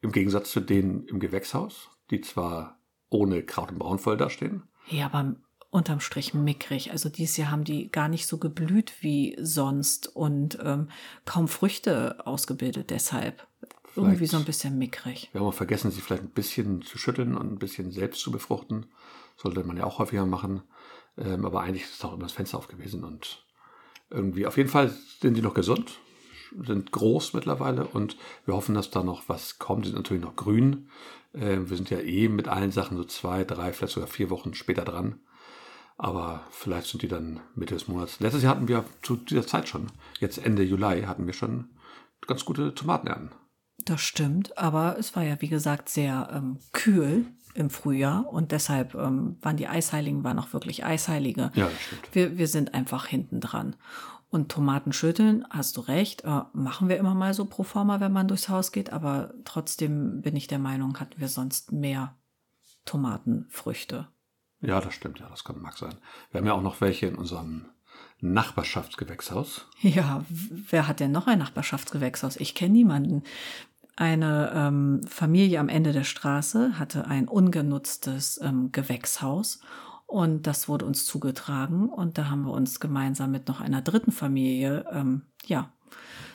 Im 0.02 0.12
Gegensatz 0.12 0.52
zu 0.52 0.60
denen 0.60 1.08
im 1.08 1.20
Gewächshaus, 1.20 1.90
die 2.12 2.22
zwar 2.22 2.80
ohne 3.10 3.44
Kraut 3.44 3.72
und 3.72 3.80
Braunfäule 3.80 4.18
dastehen. 4.18 4.63
Ja, 4.90 5.06
aber 5.06 5.36
unterm 5.70 6.00
Strich 6.00 6.34
mickrig. 6.34 6.92
Also 6.92 7.10
dieses 7.10 7.38
Jahr 7.38 7.52
haben 7.52 7.63
die 7.63 7.90
gar 7.92 8.08
nicht 8.08 8.28
so 8.28 8.38
geblüht 8.38 8.94
wie 9.02 9.36
sonst 9.40 10.08
und 10.16 10.60
ähm, 10.63 10.90
kaum 11.25 11.48
Früchte 11.48 12.25
ausgebildet 12.28 12.92
deshalb. 12.92 13.48
Irgendwie 13.96 14.16
Vielleicht- 14.16 14.32
so 14.32 14.38
ein 14.38 14.46
bisschen 14.46 14.78
mickrig. 14.78 15.30
Wir 15.32 15.42
haben 15.42 15.48
auch 15.48 15.54
vergessen, 15.54 15.92
sie 15.92 16.02
vielleicht 16.02 16.24
ein 16.24 16.30
bisschen 16.30 16.82
zu 16.82 16.98
schütteln 16.98 17.36
und 17.38 17.52
ein 17.52 17.60
bisschen 17.60 17.92
selbst 17.92 18.22
zu 18.22 18.32
befruchten. 18.32 18.88
Sollte 19.38 19.64
man 19.64 19.78
ja 19.78 19.84
auch 19.84 20.00
häufiger 20.00 20.26
machen. 20.26 20.64
Ähm, 21.18 21.46
aber 21.46 21.62
eigentlich 21.62 21.84
ist 21.84 22.04
auch 22.04 22.14
immer 22.14 22.24
das 22.24 22.32
Fenster 22.32 22.58
auf 22.58 22.68
gewesen. 22.68 23.04
Und 23.04 23.46
irgendwie, 24.10 24.48
auf 24.48 24.58
jeden 24.58 24.70
Fall 24.70 24.94
sind 25.22 25.36
die 25.36 25.42
noch 25.42 25.54
gesund, 25.54 26.00
sind 26.66 26.92
groß 26.92 27.34
mittlerweile 27.34 27.86
und 27.88 28.18
wir 28.46 28.56
hoffen, 28.56 28.76
dass 28.76 28.90
da 28.90 29.04
noch 29.04 29.30
was 29.30 29.60
kommt. 29.60 29.86
Die 29.86 29.90
sind 29.90 29.98
natürlich 29.98 30.24
noch 30.24 30.36
grün. 30.36 30.90
Ähm, 31.36 31.70
wir 31.70 31.78
sind 31.78 31.90
ja 31.92 32.00
eh 32.00 32.28
mit 32.30 32.48
allen 32.48 32.72
Sachen 32.72 32.98
so 32.98 33.04
zwei, 33.04 33.44
drei, 33.44 33.74
vielleicht 33.74 33.94
sogar 33.94 34.08
vier 34.08 34.30
Wochen 34.32 34.54
später 34.56 34.86
dran. 34.86 35.20
Aber 35.98 36.44
vielleicht 36.50 36.88
sind 36.88 37.04
die 37.04 37.08
dann 37.08 37.42
Mitte 37.56 37.76
des 37.76 37.88
Monats. 37.88 38.20
Letztes 38.20 38.42
Jahr 38.42 38.56
hatten 38.56 38.68
wir 38.68 38.84
zu 39.04 39.16
dieser 39.16 39.46
Zeit 39.46 39.68
schon, 39.70 39.88
jetzt 40.20 40.44
Ende 40.44 40.64
Juli, 40.64 41.04
hatten 41.04 41.28
wir 41.28 41.34
schon 41.34 41.70
ganz 42.26 42.44
gute 42.46 42.74
Tomatenernten. 42.74 43.30
Das 43.86 44.02
stimmt, 44.02 44.58
aber 44.58 44.98
es 44.98 45.16
war 45.16 45.24
ja 45.24 45.40
wie 45.42 45.50
gesagt 45.50 45.90
sehr 45.90 46.30
ähm, 46.34 46.60
kühl 46.72 47.25
im 47.54 47.70
Frühjahr 47.70 48.28
und 48.28 48.52
deshalb 48.52 48.96
ähm, 48.96 49.38
waren 49.42 49.58
die 49.58 49.68
Eisheiligen 49.68 50.24
waren 50.24 50.40
auch 50.40 50.54
wirklich 50.54 50.86
Eisheilige. 50.86 51.52
Ja, 51.54 51.66
das 51.66 51.82
stimmt. 51.82 52.10
Wir, 52.13 52.38
wir 52.38 52.48
sind 52.48 52.74
einfach 52.74 53.06
hinten 53.06 53.40
dran. 53.40 53.75
Und 54.30 54.52
Tomaten 54.52 54.94
schütteln, 54.94 55.46
hast 55.52 55.78
du 55.78 55.82
recht, 55.82 56.24
äh, 56.24 56.42
machen 56.54 56.90
wir 56.90 56.98
immer 56.98 57.13
mal 57.13 57.36
so 57.36 57.46
pro 57.46 57.62
forma, 57.62 58.00
wenn 58.00 58.12
man 58.12 58.28
durchs 58.28 58.50
Haus 58.50 58.72
geht, 58.72 58.92
aber 58.92 59.36
trotzdem 59.46 60.22
bin 60.22 60.36
ich 60.36 60.48
der 60.48 60.58
Meinung, 60.58 61.00
hatten 61.00 61.20
wir 61.20 61.28
sonst 61.28 61.72
mehr 61.72 62.16
Tomatenfrüchte. 62.86 64.08
Ja, 64.62 64.82
das 64.82 64.96
stimmt, 64.96 65.20
ja, 65.20 65.30
das 65.30 65.44
kann 65.44 65.62
mag 65.62 65.78
sein. 65.78 65.94
Wir 66.32 66.40
haben 66.40 66.48
ja 66.48 66.54
auch 66.54 66.63
noch 66.63 66.82
welche 66.82 67.06
in 67.06 67.16
unserem 67.16 67.66
Nachbarschaftsgewächshaus. 68.22 69.68
Ja, 69.82 70.25
wer 70.30 70.88
hat 70.88 71.00
denn 71.00 71.12
noch 71.12 71.28
ein 71.28 71.40
Nachbarschaftsgewächshaus? 71.40 72.38
Ich 72.38 72.56
kenne 72.56 72.74
niemanden. 72.74 73.24
Eine 73.96 74.52
ähm, 74.56 75.02
Familie 75.08 75.60
am 75.60 75.70
Ende 75.70 75.92
der 75.92 76.04
Straße 76.04 76.80
hatte 76.80 77.06
ein 77.08 77.28
ungenutztes 77.28 78.40
ähm, 78.42 78.72
Gewächshaus 78.72 79.60
und 80.08 80.48
das 80.48 80.68
wurde 80.68 80.86
uns 80.86 81.06
zugetragen 81.06 81.90
und 81.90 82.18
da 82.18 82.30
haben 82.30 82.44
wir 82.44 82.54
uns 82.54 82.80
gemeinsam 82.80 83.32
mit 83.32 83.48
noch 83.48 83.62
einer 83.62 83.82
dritten 83.82 84.12
Familie 84.12 84.86
ähm, 84.92 85.24
ja 85.46 85.72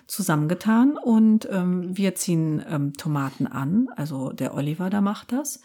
zusammengetan 0.07 0.97
und 0.97 1.49
ähm, 1.51 1.97
wir 1.97 2.15
ziehen 2.15 2.65
ähm, 2.69 2.95
Tomaten 2.95 3.47
an. 3.47 3.89
Also 3.95 4.33
der 4.33 4.55
Oliver, 4.55 4.89
da 4.89 5.01
macht 5.01 5.33
das 5.33 5.61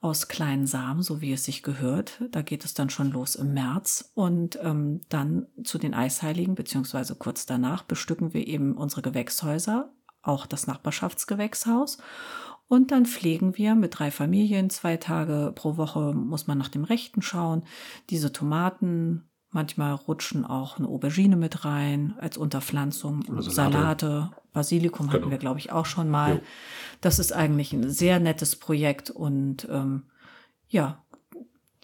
aus 0.00 0.28
kleinen 0.28 0.66
Samen, 0.66 1.02
so 1.02 1.20
wie 1.20 1.32
es 1.32 1.44
sich 1.44 1.62
gehört. 1.62 2.22
Da 2.30 2.42
geht 2.42 2.64
es 2.64 2.74
dann 2.74 2.90
schon 2.90 3.12
los 3.12 3.36
im 3.36 3.52
März 3.52 4.10
und 4.14 4.58
ähm, 4.62 5.02
dann 5.08 5.46
zu 5.62 5.78
den 5.78 5.94
Eisheiligen 5.94 6.54
beziehungsweise 6.54 7.14
kurz 7.14 7.46
danach 7.46 7.82
bestücken 7.82 8.32
wir 8.32 8.46
eben 8.46 8.76
unsere 8.76 9.02
Gewächshäuser, 9.02 9.92
auch 10.22 10.46
das 10.46 10.66
Nachbarschaftsgewächshaus. 10.66 11.98
Und 12.68 12.90
dann 12.90 13.04
pflegen 13.04 13.58
wir 13.58 13.74
mit 13.74 13.98
drei 13.98 14.10
Familien, 14.10 14.70
zwei 14.70 14.96
Tage 14.96 15.52
pro 15.54 15.76
Woche 15.76 16.14
muss 16.14 16.46
man 16.46 16.56
nach 16.56 16.68
dem 16.68 16.84
Rechten 16.84 17.20
schauen, 17.22 17.64
diese 18.10 18.32
Tomaten. 18.32 19.28
Manchmal 19.54 19.92
rutschen 19.92 20.46
auch 20.46 20.78
eine 20.78 20.88
Aubergine 20.88 21.36
mit 21.36 21.66
rein 21.66 22.14
als 22.18 22.38
Unterpflanzung, 22.38 23.22
Salate. 23.42 23.50
Salate, 23.50 24.30
Basilikum 24.54 25.08
hatten 25.08 25.18
Genau. 25.24 25.30
wir, 25.30 25.36
glaube 25.36 25.58
ich, 25.58 25.70
auch 25.70 25.84
schon 25.84 26.08
mal. 26.08 26.36
Jo. 26.36 26.40
Das 27.02 27.18
ist 27.18 27.32
eigentlich 27.34 27.74
ein 27.74 27.90
sehr 27.90 28.18
nettes 28.18 28.56
Projekt 28.56 29.10
und 29.10 29.68
ähm, 29.70 30.04
ja, 30.68 31.04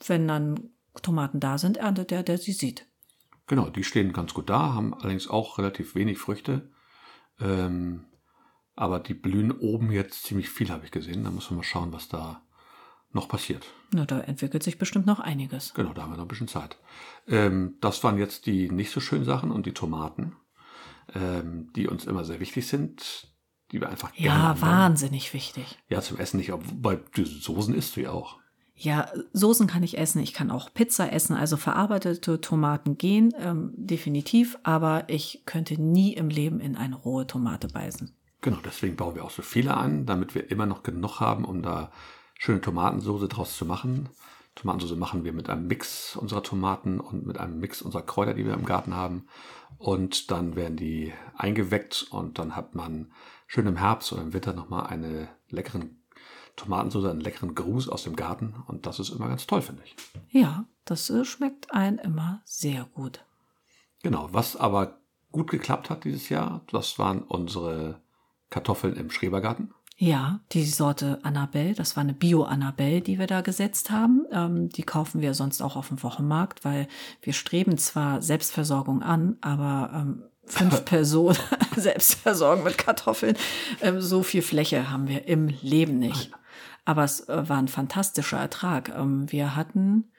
wenn 0.07 0.27
dann 0.27 0.71
Tomaten 1.03 1.41
da 1.41 1.59
sind, 1.59 1.77
erntet 1.77 2.11
der, 2.11 2.23
der 2.23 2.39
sie 2.39 2.53
sieht. 2.53 2.87
Genau, 3.47 3.69
die 3.69 3.85
stehen 3.85 4.15
ganz 4.15 4.33
gut 4.33 4.49
da, 4.49 4.73
haben 4.73 4.95
allerdings 4.95 5.29
auch 5.29 5.59
relativ 5.59 5.95
wenig 5.95 6.17
Früchte. 6.17 6.71
Ähm, 7.39 8.07
aber 8.79 9.01
die 9.01 9.15
blühen 9.15 9.51
oben 9.51 9.91
jetzt 9.91 10.23
ziemlich 10.23 10.49
viel, 10.49 10.71
habe 10.71 10.85
ich 10.85 10.93
gesehen. 10.93 11.25
Da 11.25 11.31
muss 11.31 11.51
man 11.51 11.59
mal 11.59 11.65
schauen, 11.65 11.93
was 11.93 12.09
da 12.09 12.43
noch 13.11 13.29
passiert. 13.29 13.67
Na, 13.93 14.05
da 14.05 14.21
entwickelt 14.21 14.63
sich 14.63 14.79
bestimmt 14.79 15.05
noch 15.05 15.19
einiges. 15.19 15.75
Genau, 15.75 15.93
da 15.93 16.03
haben 16.03 16.13
wir 16.13 16.17
noch 16.17 16.27
ein 16.27 16.29
bisschen 16.29 16.47
Zeit. 16.47 16.79
Ähm, 17.27 17.75
das 17.81 18.05
waren 18.05 18.19
jetzt 18.19 18.47
die 18.47 18.71
nicht 18.71 18.93
so 18.93 19.01
schönen 19.01 19.25
Sachen 19.25 19.51
und 19.51 19.67
die 19.67 19.73
Tomaten, 19.73 20.37
ähm, 21.13 21.73
die 21.75 21.89
uns 21.89 22.05
immer 22.05 22.25
sehr 22.25 22.39
wichtig 22.39 22.69
sind, 22.69 23.29
die 23.73 23.81
wir 23.81 23.89
einfach 23.89 24.13
gerne 24.13 24.29
Ja, 24.29 24.61
wahnsinnig 24.61 25.35
wichtig. 25.35 25.79
Ja, 25.89 26.01
zum 26.01 26.19
Essen 26.19 26.37
nicht, 26.37 26.53
aber 26.53 26.63
bei 26.73 27.01
die 27.17 27.25
Soßen 27.25 27.75
isst 27.75 27.97
du 27.97 28.03
ja 28.03 28.13
auch. 28.13 28.39
Ja, 28.77 29.11
Soßen 29.33 29.67
kann 29.67 29.83
ich 29.83 29.99
essen, 29.99 30.23
ich 30.23 30.33
kann 30.33 30.53
auch 30.53 30.73
Pizza 30.73 31.13
essen, 31.13 31.35
also 31.35 31.57
verarbeitete 31.57 32.41
Tomaten 32.41 32.97
gehen, 32.97 33.35
ähm, 33.41 33.73
definitiv, 33.75 34.57
aber 34.63 35.09
ich 35.09 35.43
könnte 35.47 35.83
nie 35.83 36.13
im 36.13 36.29
Leben 36.29 36.61
in 36.61 36.77
eine 36.77 36.95
rohe 36.95 37.27
Tomate 37.27 37.67
beißen. 37.67 38.15
Genau, 38.41 38.59
deswegen 38.65 38.97
bauen 38.97 39.15
wir 39.15 39.25
auch 39.25 39.31
so 39.31 39.43
viele 39.43 39.77
an, 39.77 40.07
damit 40.07 40.35
wir 40.35 40.51
immer 40.51 40.67
noch 40.67 40.83
genug 40.83 41.21
haben, 41.21 41.45
um 41.45 41.63
da 41.63 41.91
schöne 42.39 42.61
Tomatensoße 42.61 43.29
draus 43.29 43.57
zu 43.57 43.65
machen. 43.65 44.09
Tomatensoße 44.55 44.97
machen 44.97 45.25
wir 45.25 45.33
mit 45.33 45.49
einem 45.49 45.67
Mix 45.67 46.17
unserer 46.17 46.43
Tomaten 46.43 47.01
und 47.01 47.27
mit 47.27 47.39
einem 47.39 47.59
Mix 47.59 47.83
unserer 47.83 48.03
Kräuter, 48.03 48.35
die 48.35 48.45
wir 48.45 48.55
im 48.55 48.65
Garten 48.65 48.95
haben. 48.95 49.27
Und 49.79 50.31
dann 50.31 50.57
werden 50.57 50.77
die 50.77 51.13
eingeweckt 51.37 52.07
und 52.11 52.39
dann 52.39 52.57
hat 52.57 52.75
man 52.75 53.13
schön 53.47 53.67
im 53.67 53.77
Herbst 53.77 54.13
oder 54.13 54.23
im 54.23 54.33
Winter 54.33 54.53
nochmal 54.53 54.87
eine 54.87 55.29
leckeren 55.49 56.03
Tomatensoße, 56.57 57.11
einen 57.11 57.21
leckeren 57.21 57.55
Gruß 57.55 57.89
aus 57.89 58.03
dem 58.03 58.17
Garten. 58.17 58.55
Und 58.67 58.87
das 58.87 58.99
ist 58.99 59.11
immer 59.11 59.29
ganz 59.29 59.47
toll, 59.47 59.63
finde 59.63 59.83
ich. 59.85 59.97
Ja, 60.31 60.65
das 60.85 61.11
äh, 61.11 61.25
schmeckt 61.25 61.73
ein 61.73 61.99
immer 61.99 62.43
sehr 62.45 62.85
gut. 62.95 63.25
Genau, 64.03 64.29
was 64.33 64.57
aber 64.57 64.99
gut 65.31 65.51
geklappt 65.51 65.91
hat 65.91 66.05
dieses 66.05 66.29
Jahr, 66.29 66.63
das 66.71 66.99
waren 66.99 67.23
unsere 67.23 68.01
Kartoffeln 68.51 68.97
im 68.97 69.11
Schrebergarten. 69.11 69.73
Ja, 70.01 70.39
die 70.53 70.65
Sorte 70.65 71.19
Annabelle, 71.25 71.75
das 71.75 71.97
war 71.97 72.03
eine 72.03 72.15
Bio-Annabelle, 72.15 73.01
die 73.01 73.19
wir 73.19 73.27
da 73.27 73.41
gesetzt 73.41 73.91
haben. 73.91 74.27
Ähm, 74.31 74.69
die 74.69 74.85
kaufen 74.85 75.21
wir 75.21 75.35
sonst 75.35 75.61
auch 75.61 75.75
auf 75.75 75.89
dem 75.89 76.01
Wochenmarkt, 76.05 76.65
weil 76.65 76.87
wir 77.21 77.33
streben 77.33 77.79
zwar 77.79 78.23
Selbstversorgung 78.23 79.03
an, 79.03 79.39
aber 79.41 79.91
ähm, 79.93 80.23
fünf 80.45 80.85
Personen 80.85 81.37
Selbstversorgung 81.77 82.63
mit 82.63 82.79
Kartoffeln, 82.79 83.37
ähm, 83.81 84.01
so 84.01 84.23
viel 84.23 84.43
Fläche 84.43 84.89
haben 84.89 85.09
wir 85.09 85.27
im 85.27 85.49
Leben 85.49 85.99
nicht. 85.99 86.31
Aber 86.85 87.03
es 87.03 87.29
äh, 87.29 87.49
war 87.49 87.59
ein 87.59 87.69
fantastischer 87.69 88.39
Ertrag. 88.39 88.91
Ähm, 88.97 89.31
wir 89.33 89.57
hatten 89.57 90.13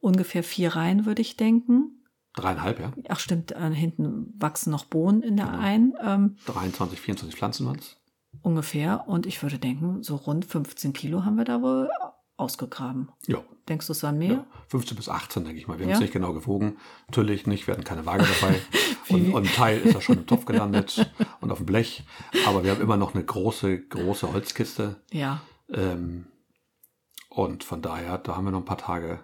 ungefähr 0.00 0.42
vier 0.42 0.74
Reihen, 0.74 1.04
würde 1.04 1.20
ich 1.20 1.36
denken. 1.36 2.01
Dreieinhalb, 2.34 2.80
ja. 2.80 2.92
Ach 3.08 3.18
stimmt, 3.20 3.52
äh, 3.52 3.70
hinten 3.74 4.32
wachsen 4.38 4.70
noch 4.70 4.84
Bohnen 4.86 5.22
in 5.22 5.36
der 5.36 5.50
einen. 5.50 5.92
Ähm, 6.02 6.36
23, 6.46 7.00
24 7.00 7.36
Pflanzen 7.38 7.66
waren 7.66 7.78
es. 7.78 7.96
ungefähr. 8.40 9.06
Und 9.06 9.26
ich 9.26 9.42
würde 9.42 9.58
denken, 9.58 10.02
so 10.02 10.16
rund 10.16 10.44
15 10.46 10.92
Kilo 10.94 11.24
haben 11.24 11.36
wir 11.36 11.44
da 11.44 11.60
wohl 11.62 11.90
ausgegraben. 12.38 13.10
Ja, 13.26 13.38
Denkst 13.68 13.86
du, 13.86 13.92
es 13.92 14.02
waren 14.02 14.18
mehr? 14.18 14.32
ja. 14.32 14.46
15 14.68 14.96
bis 14.96 15.08
18, 15.08 15.44
denke 15.44 15.58
ich 15.58 15.68
mal. 15.68 15.78
Wir 15.78 15.84
haben 15.84 15.90
Ja? 15.90 15.96
es 15.96 16.00
nicht 16.00 16.12
genau 16.12 16.32
gewogen. 16.32 16.78
Natürlich 17.06 17.46
nicht, 17.46 17.66
wir 17.68 17.74
hatten 17.74 17.84
keine 17.84 18.06
Waage 18.06 18.24
dabei. 18.40 18.60
und, 19.08 19.32
und 19.34 19.46
ein 19.46 19.52
Teil 19.52 19.78
ist 19.80 19.94
ja 19.94 20.00
schon 20.00 20.16
im 20.18 20.26
Topf 20.26 20.46
gelandet 20.46 21.08
und 21.40 21.52
auf 21.52 21.58
dem 21.58 21.66
Blech. 21.66 22.02
Aber 22.46 22.64
wir 22.64 22.72
haben 22.72 22.80
immer 22.80 22.96
noch 22.96 23.14
eine 23.14 23.24
große, 23.24 23.78
große 23.88 24.32
Holzkiste. 24.32 24.96
Ja. 25.12 25.42
Ähm, 25.68 26.26
und 27.28 27.62
von 27.62 27.82
daher, 27.82 28.18
da 28.18 28.34
haben 28.36 28.44
wir 28.46 28.50
noch 28.50 28.58
ein 28.60 28.64
paar 28.64 28.78
Tage 28.78 29.20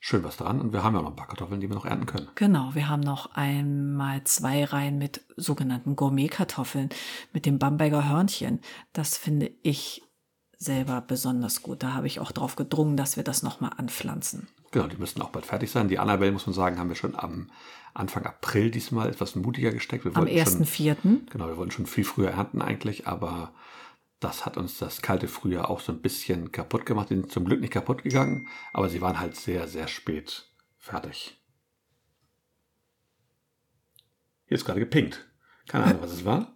schön 0.00 0.22
was 0.24 0.36
dran. 0.36 0.60
Und 0.60 0.72
wir 0.72 0.82
haben 0.84 0.94
ja 0.94 1.02
noch 1.02 1.10
ein 1.10 1.16
paar 1.16 1.26
Kartoffeln, 1.28 1.60
die 1.60 1.68
wir 1.68 1.74
noch 1.74 1.86
ernten 1.86 2.06
können. 2.06 2.28
Genau, 2.34 2.74
wir 2.74 2.88
haben 2.88 3.00
noch 3.00 3.32
einmal 3.34 4.22
zwei 4.24 4.64
Reihen 4.64 4.98
mit 4.98 5.22
sogenannten 5.36 5.96
Gourmet-Kartoffeln, 5.96 6.88
mit 7.32 7.46
dem 7.46 7.58
Bamberger 7.58 8.08
Hörnchen. 8.08 8.60
Das 8.92 9.16
finde 9.16 9.50
ich 9.62 10.02
selber 10.56 11.00
besonders 11.00 11.62
gut. 11.62 11.82
Da 11.82 11.94
habe 11.94 12.06
ich 12.08 12.20
auch 12.20 12.32
drauf 12.32 12.56
gedrungen, 12.56 12.96
dass 12.96 13.16
wir 13.16 13.22
das 13.24 13.42
nochmal 13.42 13.70
anpflanzen. 13.76 14.48
Genau, 14.72 14.86
die 14.86 14.96
müssten 14.96 15.22
auch 15.22 15.30
bald 15.30 15.46
fertig 15.46 15.70
sein. 15.70 15.88
Die 15.88 15.98
Annabelle, 15.98 16.32
muss 16.32 16.46
man 16.46 16.54
sagen, 16.54 16.78
haben 16.78 16.88
wir 16.88 16.96
schon 16.96 17.14
am 17.18 17.50
Anfang 17.94 18.24
April 18.26 18.70
diesmal 18.70 19.08
etwas 19.08 19.34
mutiger 19.34 19.70
gesteckt. 19.72 20.04
Wir 20.04 20.10
Am 20.16 20.22
wollten 20.26 20.36
schon- 20.44 20.64
1.4. 20.64 21.30
Genau, 21.30 21.46
wir 21.46 21.56
wollten 21.56 21.70
schon 21.72 21.86
viel 21.86 22.04
früher 22.04 22.30
ernten 22.30 22.60
eigentlich, 22.60 23.06
aber 23.06 23.52
das 24.20 24.44
hat 24.44 24.56
uns 24.56 24.78
das 24.78 25.02
kalte 25.02 25.28
Frühjahr 25.28 25.70
auch 25.70 25.80
so 25.80 25.92
ein 25.92 26.00
bisschen 26.00 26.50
kaputt 26.50 26.86
gemacht. 26.86 27.10
Die 27.10 27.14
sind 27.14 27.30
zum 27.30 27.44
Glück 27.44 27.60
nicht 27.60 27.72
kaputt 27.72 28.02
gegangen, 28.02 28.48
aber 28.72 28.88
sie 28.88 29.00
waren 29.00 29.20
halt 29.20 29.36
sehr, 29.36 29.68
sehr 29.68 29.88
spät 29.88 30.48
fertig. 30.76 31.38
Hier 34.46 34.56
ist 34.56 34.64
gerade 34.64 34.80
gepinkt. 34.80 35.26
Keine 35.68 35.84
Ahnung, 35.84 36.02
was 36.02 36.12
es 36.12 36.24
war. 36.24 36.54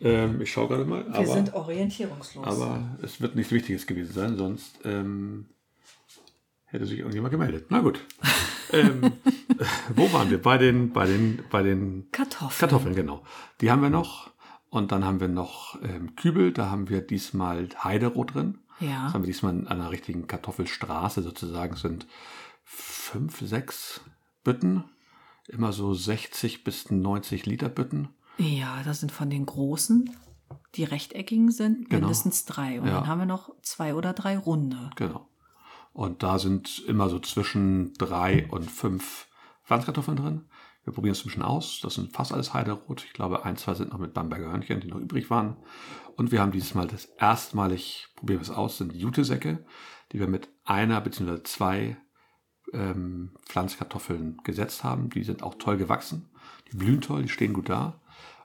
Ähm, 0.00 0.40
ich 0.40 0.50
schaue 0.50 0.68
gerade 0.68 0.84
mal. 0.84 1.06
aber, 1.12 1.54
orientierungslos. 1.54 2.46
aber 2.46 2.98
es 3.02 3.20
wird 3.20 3.36
nichts 3.36 3.52
Wichtiges 3.52 3.86
gewesen 3.86 4.12
sein, 4.12 4.36
sonst 4.36 4.80
ähm, 4.84 5.46
hätte 6.64 6.86
sich 6.86 6.98
irgendjemand 6.98 7.32
gemeldet. 7.32 7.66
Na 7.68 7.80
gut. 7.80 8.00
ähm, 8.72 9.12
wo 9.94 10.12
waren 10.12 10.30
wir? 10.30 10.42
Bei 10.42 10.58
den, 10.58 10.92
bei 10.92 11.06
den, 11.06 11.44
bei 11.50 11.62
den 11.62 12.10
Kartoffeln. 12.10 12.58
Kartoffeln, 12.58 12.94
genau. 12.94 13.22
Die 13.60 13.70
haben 13.70 13.82
wir 13.82 13.90
noch. 13.90 14.33
Und 14.74 14.90
dann 14.90 15.04
haben 15.04 15.20
wir 15.20 15.28
noch 15.28 15.80
ähm, 15.84 16.16
Kübel. 16.16 16.52
Da 16.52 16.68
haben 16.68 16.88
wir 16.88 17.00
diesmal 17.00 17.68
Heiderot 17.84 18.34
drin. 18.34 18.58
Ja. 18.80 19.04
Das 19.04 19.14
haben 19.14 19.22
wir 19.22 19.28
diesmal 19.28 19.52
an 19.52 19.68
einer 19.68 19.92
richtigen 19.92 20.26
Kartoffelstraße 20.26 21.22
sozusagen. 21.22 21.74
Es 21.74 21.82
sind 21.82 22.08
fünf, 22.64 23.38
sechs 23.38 24.00
Bütten. 24.42 24.82
Immer 25.46 25.72
so 25.72 25.94
60 25.94 26.64
bis 26.64 26.90
90 26.90 27.46
Liter 27.46 27.68
Bütten. 27.68 28.08
Ja, 28.36 28.82
das 28.82 28.98
sind 28.98 29.12
von 29.12 29.30
den 29.30 29.46
großen, 29.46 30.10
die 30.74 30.82
rechteckigen 30.82 31.52
sind, 31.52 31.88
Genau. 31.88 32.00
mindestens 32.00 32.44
drei. 32.44 32.80
Und 32.80 32.88
Ja. 32.88 32.94
dann 32.94 33.06
haben 33.06 33.18
wir 33.20 33.26
noch 33.26 33.54
zwei 33.62 33.94
oder 33.94 34.12
drei 34.12 34.36
runde. 34.36 34.90
Genau. 34.96 35.28
Und 35.92 36.24
da 36.24 36.40
sind 36.40 36.80
immer 36.88 37.08
so 37.08 37.20
zwischen 37.20 37.92
drei 37.94 38.48
und 38.50 38.68
fünf 38.68 39.28
Pflanzkartoffeln 39.66 40.16
drin. 40.16 40.44
Wir 40.84 40.92
probieren 40.92 41.12
es 41.12 41.22
bisschen 41.22 41.42
aus. 41.42 41.80
Das 41.82 41.94
sind 41.94 42.12
fast 42.12 42.32
alles 42.32 42.52
Heiderot. 42.52 43.04
Ich 43.04 43.12
glaube, 43.12 43.44
ein, 43.44 43.56
zwei 43.56 43.74
sind 43.74 43.92
noch 43.92 43.98
mit 43.98 44.14
Bamberger 44.14 44.50
Hörnchen, 44.50 44.80
die 44.80 44.88
noch 44.88 45.00
übrig 45.00 45.30
waren. 45.30 45.56
Und 46.16 46.30
wir 46.30 46.40
haben 46.40 46.52
dieses 46.52 46.74
Mal 46.74 46.86
das 46.86 47.06
erstmalig, 47.18 48.08
probieren 48.16 48.40
wir 48.40 48.42
es 48.42 48.50
aus, 48.50 48.78
sind 48.78 48.94
Jutesäcke, 48.94 49.64
die 50.12 50.20
wir 50.20 50.28
mit 50.28 50.48
einer 50.64 51.00
bzw. 51.00 51.42
zwei 51.42 51.96
ähm, 52.72 53.32
Pflanzkartoffeln 53.46 54.38
gesetzt 54.44 54.84
haben. 54.84 55.10
Die 55.10 55.24
sind 55.24 55.42
auch 55.42 55.54
toll 55.56 55.76
gewachsen. 55.76 56.30
Die 56.70 56.76
blühen 56.76 57.00
toll, 57.00 57.22
die 57.22 57.28
stehen 57.28 57.54
gut 57.54 57.68
da. 57.68 58.00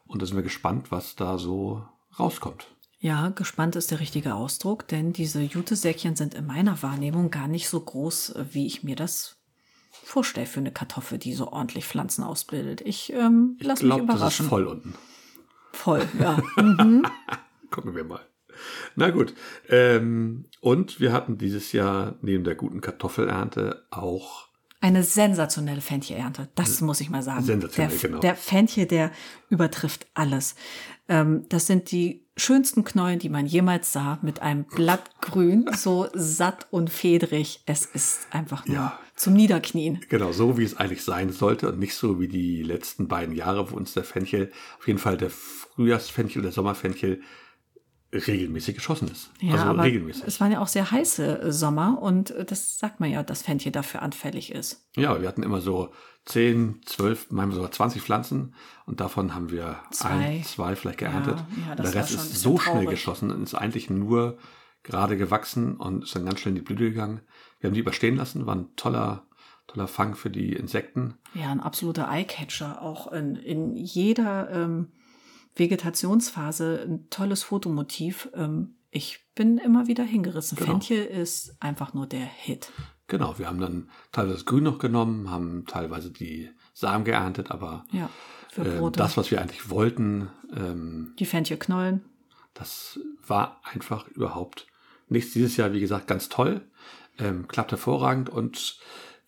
Und 0.06 0.22
da 0.22 0.26
sind 0.26 0.36
wir 0.36 0.44
gespannt, 0.44 0.92
was 0.92 1.16
da 1.16 1.38
so 1.38 1.86
rauskommt. 2.18 2.68
Ja, 3.02 3.30
gespannt 3.30 3.76
ist 3.76 3.92
der 3.92 4.02
richtige 4.02 4.36
Ausdruck, 4.36 4.88
denn 4.88 5.14
diese 5.14 5.42
Jutesäckchen 5.42 6.16
sind 6.18 6.34
in 6.34 6.46
meiner 6.46 6.82
Wahrnehmung 6.84 7.32
gar 7.32 7.48
nicht 7.48 7.70
so 7.70 7.80
groß, 7.80 8.36
wie 8.52 8.66
ich 8.66 8.84
mir 8.84 8.98
das 8.98 9.39
vorstelle 10.04 10.48
für 10.48 10.60
eine 10.60 10.72
Kartoffel, 10.72 11.18
die 11.18 11.34
so 11.34 11.52
ordentlich 11.52 11.86
Pflanzen 11.86 12.24
ausbildet. 12.24 12.82
Ich 12.82 13.14
ähm, 13.14 13.58
Ich 13.60 13.68
lass 13.68 13.82
mich 13.82 13.88
glaube, 13.90 14.06
das 14.06 14.16
ist 14.16 14.20
überraschen. 14.22 14.46
voll 14.48 14.68
unten. 14.68 14.96
Voll, 15.74 16.08
ja. 16.20 16.38
Mhm. 16.58 17.06
Gucken 17.70 17.96
wir 17.96 18.04
mal. 18.04 18.22
Na 18.96 19.10
gut. 19.12 19.34
Ähm, 19.70 20.46
und 20.60 21.00
wir 21.00 21.14
hatten 21.14 21.38
dieses 21.38 21.72
Jahr 21.72 22.16
neben 22.22 22.44
der 22.44 22.56
guten 22.56 22.82
Kartoffelernte 22.82 23.86
auch 23.92 24.48
Eine 24.82 25.04
sensationelle 25.04 25.82
Fenchelernte, 25.82 26.50
das 26.56 26.82
muss 26.82 27.00
ich 27.00 27.10
mal 27.10 27.22
sagen. 27.24 27.44
Sensationell, 27.44 27.98
der, 27.98 28.10
genau. 28.10 28.20
Der 28.20 28.36
Fenchel, 28.36 28.86
der 28.86 29.12
übertrifft 29.50 30.08
alles. 30.14 30.56
Ähm, 31.08 31.46
das 31.50 31.68
sind 31.68 31.92
die 31.92 32.26
schönsten 32.40 32.84
Knollen, 32.84 33.20
die 33.20 33.30
man 33.30 33.46
jemals 33.46 33.92
sah, 33.94 34.20
mit 34.22 34.42
einem 34.42 34.64
Blattgrün, 34.66 35.70
so 35.76 36.08
satt 36.14 36.68
und 36.72 36.90
fedrig. 36.90 37.62
Es 37.66 37.86
ist 37.86 38.28
einfach 38.32 38.66
nur 38.66 38.76
Ja. 38.76 39.00
zum 39.16 39.34
Niederknien. 39.34 40.00
genau 40.10 40.32
so, 40.32 40.58
wie 40.58 40.64
es 40.64 40.78
eigentlich 40.78 41.04
sein 41.04 41.32
sollte 41.32 41.70
und 41.70 41.80
nicht 41.80 41.96
so 41.96 42.20
wie 42.20 42.28
die 42.28 42.64
letzten 42.64 43.08
beiden 43.08 43.36
Jahre, 43.36 43.72
wo 43.72 43.76
uns 43.76 43.94
der 43.94 44.04
Fenchel, 44.04 44.52
auf 44.80 44.88
jeden 44.88 45.00
Fall 45.00 45.18
der 45.18 45.30
Frühjahrsfenchel, 45.30 46.42
der 46.42 46.52
Sommerfenchel 46.52 47.22
regelmäßig 48.12 48.76
geschossen 48.76 49.10
ist. 49.10 49.32
Ja, 49.40 49.54
also 49.54 49.66
aber 49.66 49.84
regelmäßig. 49.84 50.24
es 50.26 50.40
waren 50.42 50.52
ja 50.52 50.60
auch 50.60 50.68
sehr 50.68 50.90
heiße 50.90 51.42
äh, 51.42 51.52
Sommer 51.52 52.02
und 52.02 52.32
äh, 52.32 52.46
das 52.46 52.80
sagt 52.80 53.00
man 53.00 53.12
ja, 53.12 53.22
dass 53.24 53.44
Fenchel 53.44 53.72
dafür 53.72 54.02
anfällig 54.02 54.52
ist. 54.52 54.88
Ja, 54.96 55.22
wir 55.22 55.28
hatten 55.28 55.44
immer 55.44 55.62
so 55.62 55.92
10, 56.26 56.82
12, 56.86 57.28
manchmal 57.32 57.56
sogar 57.56 57.72
20 57.72 58.02
Pflanzen 58.02 58.56
und 58.86 59.00
davon 59.00 59.36
haben 59.36 59.52
wir 59.52 59.80
Zwei. 59.92 60.10
ein, 60.10 60.44
zwei 60.44 60.76
vielleicht 60.76 61.00
geerntet. 61.00 61.38
ja, 61.68 61.76
das 61.76 61.92
der 61.92 62.02
Rest 62.02 62.16
ist 62.16 62.36
so 62.36 62.58
schnell 62.58 62.76
traurig. 62.76 62.90
geschossen 62.90 63.32
und 63.32 63.44
ist 63.44 63.56
eigentlich 63.56 63.90
nur 63.90 64.38
gerade 64.84 65.18
gewachsen 65.18 65.76
und 65.78 66.04
ist 66.04 66.16
dann 66.16 66.26
ganz 66.26 66.40
schnell 66.40 66.52
in 66.52 66.56
die 66.56 66.62
Blüte 66.62 66.86
gegangen. 66.86 67.22
Wir 67.60 67.68
haben 67.68 67.74
die 67.74 67.80
überstehen 67.82 68.16
lassen, 68.16 68.46
war 68.46 68.56
ein 68.56 68.76
toller, 68.76 69.28
toller 69.68 69.88
Fang 69.88 70.16
für 70.16 70.30
die 70.30 70.54
Insekten. 70.54 71.16
Ja, 71.34 71.52
ein 71.52 71.60
absoluter 71.60 72.10
Eyecatcher, 72.10 72.82
auch 72.82 73.12
in, 73.12 73.36
in 73.36 73.76
jeder 73.76 74.50
ähm, 74.52 74.92
Vegetationsphase 75.60 76.86
ein 76.88 77.10
tolles 77.10 77.44
Fotomotiv. 77.44 78.30
Ähm, 78.34 78.76
ich 78.92 79.20
bin 79.36 79.58
immer 79.58 79.88
wieder 79.88 80.04
hingerissen. 80.04 80.58
Genau. 80.58 80.72
Fenchel 80.72 81.06
ist 81.06 81.56
einfach 81.60 81.94
nur 81.94 82.08
der 82.08 82.26
Hit. 82.26 82.72
Genau, 83.08 83.38
wir 83.38 83.48
haben 83.48 83.60
dann 83.60 83.90
teilweise 84.12 84.36
das 84.36 84.46
Grün 84.46 84.64
noch 84.64 84.80
genommen, 84.80 85.30
haben 85.30 85.66
teilweise 85.68 86.12
die 86.12 86.50
Samen 86.74 87.06
geerntet, 87.06 87.52
aber 87.52 87.86
Ja, 87.92 88.10
Brote. 88.56 88.98
das, 88.98 89.18
was 89.18 89.32
wir 89.32 89.42
eigentlich 89.42 89.70
wollten, 89.70 90.30
ähm, 90.56 91.14
die 91.20 91.26
Fenchelknollen. 91.26 92.06
Das 92.54 93.00
war 93.26 93.62
einfach 93.64 94.08
überhaupt 94.10 94.68
nichts. 95.08 95.34
Dieses 95.34 95.58
Jahr, 95.58 95.74
wie 95.74 95.80
gesagt, 95.80 96.08
ganz 96.08 96.30
toll. 96.30 96.62
Ähm, 97.18 97.48
klappt 97.48 97.72
hervorragend 97.72 98.30
und 98.30 98.80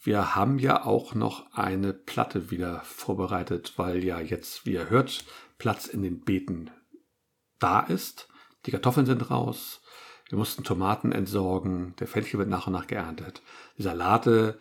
wir 0.03 0.35
haben 0.35 0.57
ja 0.59 0.85
auch 0.85 1.13
noch 1.13 1.53
eine 1.53 1.93
Platte 1.93 2.49
wieder 2.51 2.81
vorbereitet, 2.83 3.73
weil 3.77 4.03
ja 4.03 4.19
jetzt, 4.19 4.65
wie 4.65 4.73
ihr 4.73 4.89
hört, 4.89 5.23
Platz 5.61 5.85
in 5.85 6.01
den 6.01 6.21
Beeten 6.21 6.71
da 7.59 7.81
ist. 7.81 8.27
Die 8.65 8.71
Kartoffeln 8.71 9.05
sind 9.05 9.29
raus. 9.29 9.79
Wir 10.27 10.39
mussten 10.39 10.63
Tomaten 10.63 11.11
entsorgen. 11.11 11.93
Der 11.99 12.07
Fenchel 12.07 12.39
wird 12.39 12.49
nach 12.49 12.65
und 12.65 12.73
nach 12.73 12.87
geerntet. 12.87 13.43
Die 13.77 13.83
Salate 13.83 14.57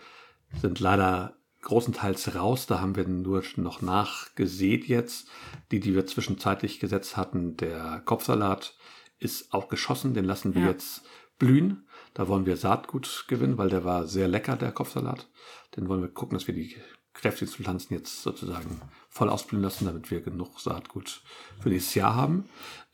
sind 0.61 0.79
leider 0.79 1.39
großenteils 1.63 2.35
raus. 2.35 2.67
Da 2.67 2.83
haben 2.83 2.97
wir 2.97 3.09
nur 3.09 3.43
noch 3.57 3.81
nachgesät 3.81 4.89
jetzt. 4.89 5.29
Die, 5.71 5.81
die 5.81 5.95
wir 5.95 6.05
zwischenzeitlich 6.05 6.81
gesetzt 6.81 7.17
hatten, 7.17 7.57
der 7.57 8.03
Kopfsalat 8.05 8.77
ist 9.19 9.55
auch 9.55 9.69
geschossen. 9.69 10.13
Den 10.13 10.27
lassen 10.27 10.55
wir 10.55 10.63
Ja. 10.65 10.69
jetzt 10.69 11.03
blühen. 11.39 11.87
Da 12.13 12.29
wollen 12.29 12.45
wir 12.45 12.59
Saatgut 12.59 13.25
gewinnen, 13.27 13.57
weil 13.57 13.71
der 13.71 13.85
war 13.87 14.07
sehr 14.07 14.29
lecker, 14.29 14.57
der 14.57 14.73
Kopfsalat. 14.73 15.31
Den 15.77 15.89
wollen 15.89 16.03
wir 16.03 16.11
gucken, 16.11 16.37
dass 16.37 16.47
wir 16.47 16.53
die 16.55 16.77
kräftigsten 17.15 17.65
Pflanzen 17.65 17.95
jetzt 17.95 18.23
sozusagen 18.23 18.81
voll 19.09 19.29
ausblühen 19.29 19.63
lassen, 19.63 19.85
damit 19.85 20.11
wir 20.11 20.21
genug 20.21 20.61
Saatgut 20.61 21.23
für 21.61 21.69
nächstes 21.69 21.95
Jahr 21.95 22.15
haben. 22.15 22.45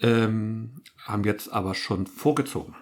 Ähm, 0.00 0.82
haben 1.04 1.24
jetzt 1.24 1.52
aber 1.52 1.74
schon 1.74 2.06
vorgezogen. 2.06 2.74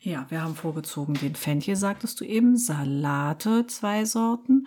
Ja, 0.00 0.26
wir 0.28 0.42
haben 0.42 0.54
vorgezogen 0.54 1.14
den 1.14 1.34
Fenchel, 1.34 1.76
sagtest 1.76 2.20
du 2.20 2.24
eben. 2.24 2.56
Salate, 2.56 3.66
zwei 3.66 4.04
Sorten. 4.04 4.66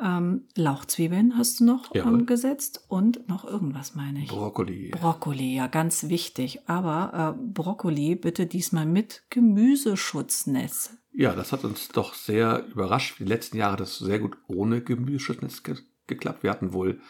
Ähm, 0.00 0.44
Lauchzwiebeln 0.54 1.36
hast 1.36 1.60
du 1.60 1.64
noch 1.64 1.94
Jawohl. 1.94 2.20
ähm, 2.20 2.26
gesetzt. 2.26 2.84
Und 2.88 3.28
noch 3.28 3.44
irgendwas, 3.44 3.94
meine 3.94 4.20
ich. 4.20 4.28
Brokkoli. 4.28 4.90
Brokkoli, 4.90 5.56
ja, 5.56 5.66
ganz 5.66 6.08
wichtig. 6.08 6.60
Aber 6.68 7.36
äh, 7.36 7.42
Brokkoli 7.52 8.14
bitte 8.14 8.46
diesmal 8.46 8.86
mit 8.86 9.24
Gemüseschutznetz. 9.30 10.96
Ja, 11.12 11.34
das 11.34 11.52
hat 11.52 11.64
uns 11.64 11.88
doch 11.88 12.14
sehr 12.14 12.64
überrascht. 12.66 13.18
Die 13.18 13.24
letzten 13.24 13.56
Jahre 13.56 13.72
hat 13.72 13.80
das 13.80 13.98
sehr 13.98 14.20
gut 14.20 14.36
ohne 14.46 14.80
Gemüseschutznetz 14.82 15.62
ge 15.62 15.76
geklappt. 16.06 16.42
Wir 16.42 16.50
hatten 16.50 16.72
wohl 16.72 17.00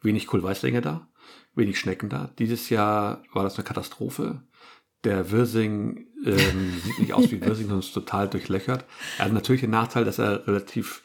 wenig 0.00 0.26
Kohlweißlinge 0.26 0.80
da, 0.80 1.06
wenig 1.54 1.78
Schnecken 1.78 2.08
da. 2.08 2.30
Dieses 2.38 2.70
Jahr 2.70 3.22
war 3.34 3.42
das 3.42 3.56
eine 3.56 3.64
Katastrophe. 3.64 4.42
Der 5.04 5.30
Wirsing 5.30 6.06
ähm, 6.24 6.80
sieht 6.82 6.98
nicht 6.98 7.12
aus 7.12 7.30
wie 7.30 7.40
Wirsing, 7.44 7.66
sondern 7.66 7.80
ist 7.80 7.92
total 7.92 8.26
durchlöchert. 8.28 8.86
Er 9.18 9.26
hat 9.26 9.32
natürlich 9.34 9.60
den 9.60 9.70
Nachteil, 9.70 10.06
dass 10.06 10.18
er 10.18 10.46
relativ 10.46 11.02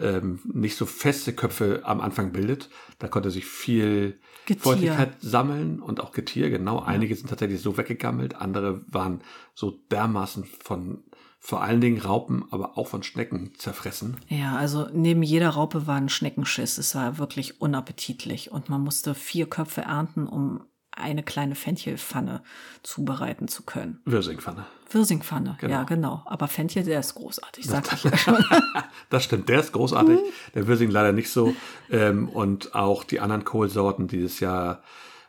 ähm, 0.00 0.40
nicht 0.44 0.76
so 0.76 0.86
feste 0.86 1.32
Köpfe 1.32 1.82
am 1.84 2.00
Anfang 2.00 2.32
bildet. 2.32 2.70
Da 2.98 3.08
konnte 3.08 3.30
sich 3.30 3.46
viel 3.46 4.18
Getier. 4.46 4.62
Feuchtigkeit 4.62 5.16
sammeln 5.20 5.80
und 5.80 6.00
auch 6.00 6.12
Getier, 6.12 6.50
genau. 6.50 6.80
Einige 6.80 7.14
sind 7.14 7.28
tatsächlich 7.28 7.60
so 7.60 7.76
weggegammelt, 7.76 8.34
andere 8.34 8.84
waren 8.88 9.20
so 9.54 9.70
dermaßen 9.90 10.44
von 10.44 11.04
vor 11.38 11.62
allen 11.62 11.82
Dingen 11.82 12.00
Raupen, 12.00 12.46
aber 12.50 12.78
auch 12.78 12.88
von 12.88 13.02
Schnecken 13.02 13.52
zerfressen. 13.58 14.16
Ja, 14.28 14.56
also 14.56 14.88
neben 14.94 15.22
jeder 15.22 15.50
Raupe 15.50 15.86
war 15.86 15.96
ein 15.96 16.08
Schneckenschiss. 16.08 16.78
Es 16.78 16.94
war 16.94 17.18
wirklich 17.18 17.60
unappetitlich 17.60 18.50
und 18.50 18.70
man 18.70 18.80
musste 18.80 19.14
vier 19.14 19.46
Köpfe 19.46 19.82
ernten, 19.82 20.26
um 20.26 20.62
eine 20.96 21.22
kleine 21.22 21.54
Fenchelpfanne 21.54 22.42
zubereiten 22.82 23.48
zu 23.48 23.62
können. 23.64 24.00
Wirsingpfanne. 24.04 24.64
Wirsingpfanne, 24.90 25.56
Genau. 25.60 25.72
ja, 25.72 25.82
genau. 25.84 26.22
Aber 26.26 26.48
Fenchel, 26.48 26.84
der 26.84 27.00
ist 27.00 27.14
großartig, 27.14 27.66
sag 27.66 27.92
ich 27.92 28.04
ja 28.04 28.16
schon. 28.16 28.44
Das 29.10 29.24
stimmt, 29.24 29.48
der 29.48 29.60
ist 29.60 29.72
großartig. 29.72 30.18
Mhm. 30.18 30.32
Der 30.54 30.66
Wirsing 30.66 30.90
leider 30.90 31.12
nicht 31.12 31.30
so. 31.30 31.54
Ähm, 31.90 32.28
und 32.28 32.74
auch 32.74 33.04
die 33.04 33.20
anderen 33.20 33.44
Kohlsorten 33.44 34.08
dieses 34.08 34.40
Jahr 34.40 34.82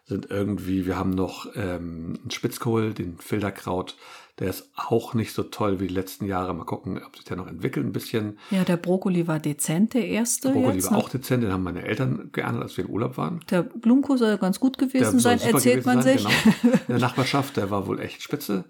sind 0.06 0.30
irgendwie, 0.30 0.86
wir 0.86 0.97
haben 0.97 1.10
noch 1.12 1.47
ähm, 1.56 2.19
einen 2.21 2.32
Spitzkohl, 2.32 2.93
den 2.93 3.17
Filterkraut. 3.17 3.95
Der 4.39 4.50
ist 4.50 4.69
auch 4.76 5.13
nicht 5.13 5.34
so 5.34 5.43
toll 5.43 5.80
wie 5.80 5.88
die 5.88 5.93
letzten 5.93 6.26
Jahre. 6.26 6.54
Mal 6.54 6.65
gucken, 6.65 7.02
ob 7.02 7.15
sich 7.15 7.24
der 7.24 7.38
noch 7.38 7.48
entwickelt 7.48 7.86
ein 7.86 7.93
bisschen. 7.93 8.38
Ja, 8.52 8.65
der 8.65 8.76
Brokkoli 8.76 9.28
war 9.28 9.39
dezent, 9.39 9.93
der 9.93 10.08
erste 10.08 10.52
Brokkoli 10.52 10.76
jetzt. 10.76 10.91
war 10.91 10.98
auch 10.98 11.10
dezent, 11.10 11.43
den 11.43 11.54
haben 11.54 11.63
meine 11.63 11.84
Eltern 11.84 12.30
geerntet, 12.34 12.63
als 12.63 12.76
wir 12.76 12.84
im 12.84 12.91
Urlaub 12.91 13.17
waren. 13.17 13.39
Der 13.50 13.63
Blumenkohl 13.63 14.17
soll 14.17 14.38
ganz 14.38 14.60
gut 14.60 14.80
Der 14.80 14.88
gewesen 14.88 15.19
sein, 15.19 15.39
erzählt 15.39 15.84
gewesen 15.84 15.86
man 15.86 16.02
sein, 16.02 16.17
sich. 16.17 16.28
Genau. 16.62 16.74
In 16.74 16.80
der 16.89 17.00
Nachbarschaft, 17.00 17.56
der 17.56 17.71
war 17.71 17.88
wohl 17.88 18.00
echt 18.00 18.21
spitze. 18.21 18.65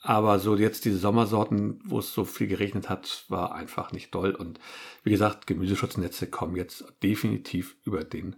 Aber 0.00 0.40
so 0.40 0.56
jetzt 0.56 0.84
diese 0.84 0.98
Sommersorten, 0.98 1.80
wo 1.84 2.00
es 2.00 2.12
so 2.12 2.24
viel 2.24 2.48
geregnet 2.48 2.88
hat, 2.88 3.24
war 3.28 3.54
einfach 3.54 3.92
nicht 3.92 4.10
toll. 4.10 4.34
Und 4.34 4.58
wie 5.04 5.10
gesagt, 5.10 5.46
Gemüseschutznetze 5.46 6.26
kommen 6.26 6.56
jetzt 6.56 6.84
definitiv 7.02 7.76
über 7.84 8.02
den 8.02 8.36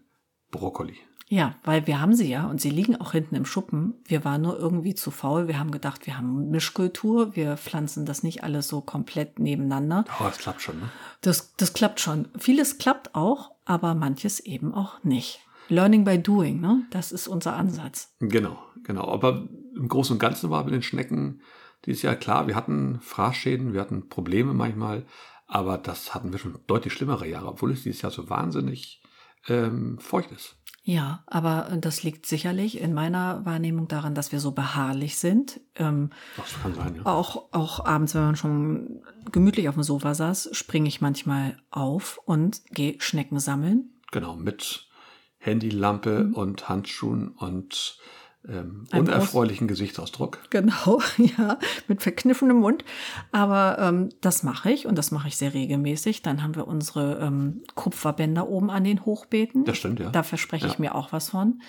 Brokkoli. 0.50 0.96
Ja, 1.28 1.56
weil 1.64 1.86
wir 1.86 2.00
haben 2.00 2.14
sie 2.14 2.28
ja 2.28 2.46
und 2.46 2.60
sie 2.60 2.70
liegen 2.70 2.96
auch 3.00 3.12
hinten 3.12 3.34
im 3.34 3.46
Schuppen. 3.46 3.94
Wir 4.04 4.24
waren 4.24 4.42
nur 4.42 4.58
irgendwie 4.58 4.94
zu 4.94 5.10
faul. 5.10 5.48
Wir 5.48 5.58
haben 5.58 5.70
gedacht, 5.70 6.06
wir 6.06 6.18
haben 6.18 6.50
Mischkultur. 6.50 7.34
Wir 7.34 7.56
pflanzen 7.56 8.04
das 8.04 8.22
nicht 8.22 8.44
alles 8.44 8.68
so 8.68 8.80
komplett 8.80 9.38
nebeneinander. 9.38 10.04
Oh, 10.20 10.24
das 10.24 10.38
klappt 10.38 10.60
schon, 10.60 10.78
ne? 10.78 10.90
Das, 11.22 11.54
das 11.56 11.72
klappt 11.72 12.00
schon. 12.00 12.28
Vieles 12.38 12.78
klappt 12.78 13.14
auch, 13.14 13.52
aber 13.64 13.94
manches 13.94 14.40
eben 14.40 14.74
auch 14.74 15.02
nicht. 15.02 15.40
Learning 15.68 16.04
by 16.04 16.18
doing, 16.22 16.60
ne? 16.60 16.86
Das 16.90 17.10
ist 17.10 17.26
unser 17.26 17.56
Ansatz. 17.56 18.14
Genau, 18.20 18.58
genau. 18.82 19.08
Aber 19.08 19.48
im 19.74 19.88
Großen 19.88 20.14
und 20.14 20.18
Ganzen 20.18 20.50
war 20.50 20.64
mit 20.64 20.74
den 20.74 20.82
Schnecken 20.82 21.40
dieses 21.86 22.02
Jahr 22.02 22.16
klar, 22.16 22.46
wir 22.46 22.54
hatten 22.54 23.00
Fraßschäden, 23.00 23.72
wir 23.72 23.80
hatten 23.80 24.08
Probleme 24.08 24.54
manchmal, 24.54 25.06
aber 25.46 25.78
das 25.78 26.14
hatten 26.14 26.32
wir 26.32 26.38
schon 26.38 26.58
deutlich 26.66 26.92
schlimmere 26.92 27.28
Jahre, 27.28 27.48
obwohl 27.48 27.72
es 27.72 27.82
dieses 27.82 28.02
Jahr 28.02 28.12
so 28.12 28.30
wahnsinnig 28.30 29.02
ähm, 29.48 29.98
feucht 29.98 30.32
ist. 30.32 30.56
Ja, 30.86 31.22
aber 31.26 31.70
äh, 31.70 31.78
das 31.78 32.02
liegt 32.02 32.26
sicherlich 32.26 32.78
in 32.78 32.92
meiner 32.92 33.44
Wahrnehmung 33.46 33.88
daran, 33.88 34.14
dass 34.14 34.32
wir 34.32 34.40
so 34.40 34.52
beharrlich 34.52 35.16
sind. 35.16 35.60
Ähm, 35.76 36.10
Das 36.36 36.60
kann 36.62 36.74
sein, 36.74 36.96
ja. 36.96 37.06
auch, 37.06 37.48
auch 37.52 37.84
abends, 37.84 38.14
wenn 38.14 38.22
man 38.22 38.36
schon 38.36 39.02
gemütlich 39.32 39.68
auf 39.70 39.74
dem 39.74 39.82
Sofa 39.82 40.14
saß, 40.14 40.50
springe 40.52 40.88
ich 40.88 41.00
manchmal 41.00 41.56
auf 41.70 42.20
und 42.26 42.60
gehe 42.70 43.00
Schnecken 43.00 43.38
sammeln. 43.40 43.94
Genau, 44.12 44.36
mit 44.36 44.86
Handylampe 45.38 46.30
und 46.34 46.68
Handschuhen 46.68 47.28
und 47.28 47.98
ähm, 48.48 48.84
unerfreulichen 48.92 49.68
Gesichtsausdruck. 49.68 50.38
Genau, 50.50 51.00
ja, 51.16 51.58
mit 51.88 52.02
verkniffenem 52.02 52.58
Mund. 52.58 52.84
Aber 53.32 53.78
ähm, 53.78 54.10
das 54.20 54.42
mache 54.42 54.70
ich 54.70 54.86
und 54.86 54.96
das 54.96 55.10
mache 55.10 55.28
ich 55.28 55.36
sehr 55.36 55.54
regelmäßig. 55.54 56.22
Dann 56.22 56.42
haben 56.42 56.54
wir 56.54 56.66
unsere 56.68 57.18
ähm, 57.20 57.62
Kupferbänder 57.74 58.48
oben 58.48 58.70
an 58.70 58.84
den 58.84 59.04
Hochbeeten. 59.04 59.64
Das 59.64 59.78
stimmt, 59.78 60.00
ja. 60.00 60.10
Da 60.10 60.22
verspreche 60.22 60.66
ich 60.66 60.74
Ja. 60.74 60.80
mir 60.80 60.94
auch 60.94 61.12
was 61.12 61.30
von. 61.30 61.62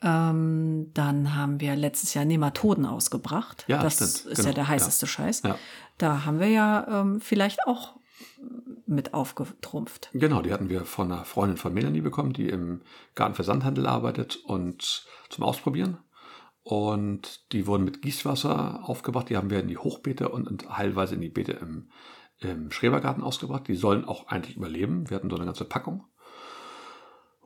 Ähm, 0.00 0.90
dann 0.94 1.34
haben 1.34 1.60
wir 1.60 1.74
letztes 1.74 2.14
Jahr 2.14 2.24
Nematoden 2.24 2.86
ausgebracht. 2.86 3.64
Ja, 3.66 3.82
das 3.82 3.94
stimmt, 3.94 4.10
ist 4.10 4.36
genau, 4.36 4.48
ja 4.48 4.54
der 4.54 4.64
ja. 4.64 4.68
heißeste 4.68 5.06
Scheiß. 5.06 5.42
Ja. 5.42 5.58
Da 5.98 6.24
haben 6.24 6.38
wir 6.38 6.48
ja 6.48 6.86
ähm, 7.00 7.20
vielleicht 7.20 7.66
auch 7.66 7.96
mit 8.88 9.14
aufgetrumpft. 9.14 10.10
Genau, 10.12 10.42
die 10.42 10.52
hatten 10.52 10.68
wir 10.68 10.84
von 10.84 11.12
einer 11.12 11.24
Freundin 11.24 11.56
von 11.56 11.74
Melanie 11.74 12.00
bekommen, 12.00 12.32
die 12.32 12.48
im 12.48 12.82
Gartenversandhandel 13.14 13.86
arbeitet 13.86 14.36
und 14.36 15.06
zum 15.28 15.44
Ausprobieren. 15.44 15.98
Und 16.62 17.52
die 17.52 17.66
wurden 17.66 17.84
mit 17.84 18.02
Gießwasser 18.02 18.80
aufgebracht. 18.88 19.30
Die 19.30 19.36
haben 19.36 19.50
wir 19.50 19.60
in 19.60 19.68
die 19.68 19.78
Hochbeete 19.78 20.28
und, 20.28 20.46
und 20.46 20.62
teilweise 20.62 21.14
in 21.14 21.20
die 21.20 21.30
Beete 21.30 21.52
im, 21.52 21.90
im 22.40 22.70
Schrebergarten 22.70 23.22
ausgebracht. 23.22 23.68
Die 23.68 23.74
sollen 23.74 24.04
auch 24.04 24.28
eigentlich 24.28 24.56
überleben. 24.56 25.08
Wir 25.08 25.16
hatten 25.16 25.30
so 25.30 25.36
eine 25.36 25.46
ganze 25.46 25.64
Packung. 25.64 26.04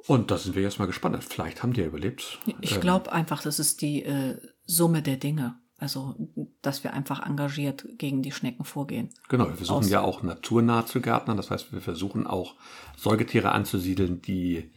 Und 0.09 0.33
da 0.33 0.39
sind 0.39 0.57
wir 0.57 0.63
jetzt 0.63 0.81
mal 0.81 0.87
gespannt. 0.87 1.23
Vielleicht 1.23 1.63
haben 1.63 1.73
die 1.73 1.83
ja 1.83 1.87
überlebt. 1.87 2.41
Ich 2.61 2.75
Ähm, 2.75 2.81
glaube 2.81 3.13
einfach, 3.13 3.43
das 3.43 3.61
ist 3.61 3.83
die 3.83 4.03
äh, 4.03 4.37
Summe 4.65 5.03
der 5.03 5.17
Dinge. 5.17 5.61
Also, 5.83 6.15
dass 6.63 6.85
wir 6.85 6.93
einfach 6.95 7.27
engagiert 7.27 7.85
gegen 7.99 8.23
die 8.23 8.31
Schnecken 8.31 8.65
vorgehen. 8.65 9.11
Genau, 9.29 9.49
wir 9.49 9.57
versuchen 9.57 9.79
aus- 9.79 9.91
ja 9.91 10.01
auch 10.01 10.23
naturnah 10.23 10.87
zu 10.87 11.01
gärtnern. 11.01 11.37
Das 11.37 11.51
heißt, 11.51 11.73
wir 11.73 11.81
versuchen 11.81 12.27
auch 12.27 12.55
Säugetiere 12.97 13.51
anzusiedeln, 13.51 14.23
die 14.23 14.71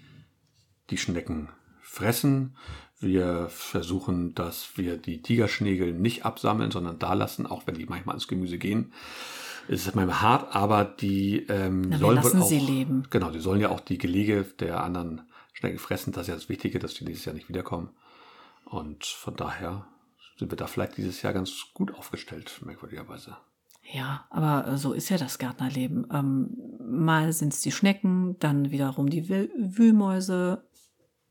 die 0.89 0.97
Schnecken 0.97 1.49
fressen. 1.81 2.55
Wir 2.99 3.49
versuchen, 3.49 4.33
dass 4.33 4.77
wir 4.77 4.97
die 4.97 5.21
Tigerschnägel 5.21 5.93
nicht 5.93 6.25
absammeln, 6.25 6.71
sondern 6.71 6.97
da 6.97 7.13
lassen, 7.13 7.45
auch 7.45 7.67
wenn 7.67 7.75
die 7.75 7.85
manchmal 7.85 8.15
ins 8.15 8.27
Gemüse 8.27 8.57
gehen. 8.57 8.91
Es 9.67 9.85
ist 9.85 9.95
manchmal 9.95 10.21
hart, 10.21 10.55
aber 10.55 10.85
die 10.85 11.45
ähm, 11.49 11.81
Na, 11.89 11.97
sollen 11.99 12.15
lassen 12.15 12.41
auch, 12.41 12.47
sie 12.47 12.59
leben. 12.59 13.03
Genau, 13.11 13.29
die 13.29 13.39
sollen 13.39 13.61
ja 13.61 13.69
auch 13.69 13.79
die 13.79 13.97
Gelege 13.99 14.43
der 14.59 14.83
anderen 14.83 15.21
Schnecken 15.53 15.77
fressen. 15.77 16.13
Das 16.13 16.23
ist 16.23 16.27
ja 16.29 16.35
das 16.35 16.49
Wichtige, 16.49 16.79
dass 16.79 16.95
die 16.95 17.05
dieses 17.05 17.25
Jahr 17.25 17.35
nicht 17.35 17.49
wiederkommen. 17.49 17.89
Und 18.65 19.05
von 19.05 19.35
daher 19.35 19.85
sind 20.37 20.51
wir 20.51 20.57
da 20.57 20.67
vielleicht 20.67 20.97
dieses 20.97 21.21
Jahr 21.21 21.33
ganz 21.33 21.67
gut 21.73 21.93
aufgestellt, 21.93 22.61
merkwürdigerweise. 22.65 23.37
Ja, 23.91 24.25
aber 24.29 24.67
äh, 24.67 24.77
so 24.77 24.93
ist 24.93 25.09
ja 25.09 25.17
das 25.17 25.37
Gärtnerleben. 25.37 26.07
Ähm, 26.11 26.57
mal 26.79 27.31
sind 27.33 27.53
es 27.53 27.61
die 27.61 27.71
Schnecken, 27.71 28.37
dann 28.39 28.71
wiederum 28.71 29.09
die 29.09 29.29
Wühl 29.29 29.51
Wühlmäuse 29.57 30.63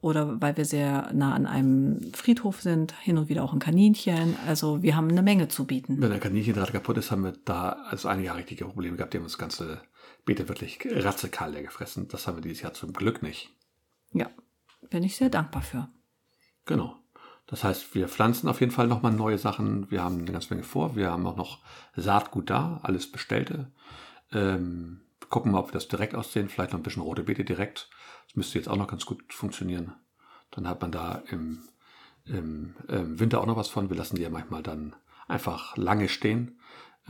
oder 0.00 0.40
weil 0.40 0.56
wir 0.56 0.66
sehr 0.66 1.10
nah 1.14 1.34
an 1.34 1.46
einem 1.46 2.12
Friedhof 2.12 2.60
sind, 2.60 2.92
hin 3.00 3.16
und 3.16 3.30
wieder 3.30 3.42
auch 3.42 3.54
ein 3.54 3.58
Kaninchen. 3.58 4.36
Also 4.46 4.82
wir 4.82 4.96
haben 4.96 5.08
eine 5.08 5.22
Menge 5.22 5.48
zu 5.48 5.64
bieten. 5.64 6.00
Wenn 6.00 6.10
der 6.10 6.20
Kaninchendraht 6.20 6.72
kaputt 6.72 6.98
ist, 6.98 7.10
haben 7.10 7.24
wir 7.24 7.32
da 7.44 7.70
also 7.88 8.08
einige 8.08 8.26
Jahre 8.26 8.40
richtige 8.40 8.66
Probleme 8.66 8.96
gehabt. 8.96 9.14
Die 9.14 9.18
haben 9.18 9.24
uns 9.24 9.32
das 9.32 9.38
ganze 9.38 9.80
Beete 10.26 10.48
wirklich 10.48 10.78
ratzekal 10.84 11.52
leer 11.52 11.62
gefressen. 11.62 12.06
Das 12.08 12.26
haben 12.26 12.36
wir 12.36 12.42
dieses 12.42 12.60
Jahr 12.60 12.74
zum 12.74 12.92
Glück 12.92 13.22
nicht. 13.22 13.50
Ja, 14.12 14.30
bin 14.90 15.04
ich 15.04 15.16
sehr 15.16 15.30
dankbar 15.30 15.62
für. 15.62 15.88
Genau. 16.66 16.96
Das 17.46 17.62
heißt, 17.62 17.94
wir 17.94 18.09
pflanzen 18.09 18.48
auf 18.48 18.61
jeden 18.61 18.72
Fall 18.72 18.87
nochmal 18.87 19.12
neue 19.12 19.38
Sachen. 19.38 19.90
Wir 19.90 20.02
haben 20.02 20.20
eine 20.20 20.33
ganze 20.33 20.54
Menge 20.54 20.64
vor. 20.64 20.96
Wir 20.96 21.11
haben 21.11 21.26
auch 21.26 21.37
noch 21.37 21.59
Saatgut 21.94 22.48
da, 22.48 22.80
alles 22.83 23.11
Bestellte. 23.11 23.70
Ähm, 24.33 25.02
gucken 25.28 25.52
mal, 25.52 25.59
ob 25.59 25.68
wir 25.68 25.72
das 25.72 25.88
direkt 25.88 26.14
aussehen. 26.14 26.48
Vielleicht 26.48 26.72
noch 26.72 26.80
ein 26.80 26.83
bisschen 26.83 27.02
rote 27.02 27.22
Beete 27.22 27.44
direkt. 27.44 27.90
Das 28.26 28.37
müsste 28.37 28.59
jetzt 28.59 28.68
auch 28.68 28.76
noch 28.76 28.88
ganz 28.88 29.04
gut 29.04 29.33
funktionieren. 29.33 29.92
Dann 30.50 30.68
hat 30.68 30.80
man 30.80 30.92
da 30.92 31.22
im, 31.30 31.62
im, 32.24 32.76
im 32.88 33.20
Winter 33.20 33.40
auch 33.40 33.46
noch 33.46 33.57
was 33.57 33.68
von. 33.68 33.90
Wir 33.90 33.96
lassen 33.96 34.16
die 34.16 34.22
ja 34.22 34.30
manchmal 34.30 34.62
dann 34.62 34.96
einfach 35.28 35.76
lange 35.76 36.09
stehen 36.09 36.59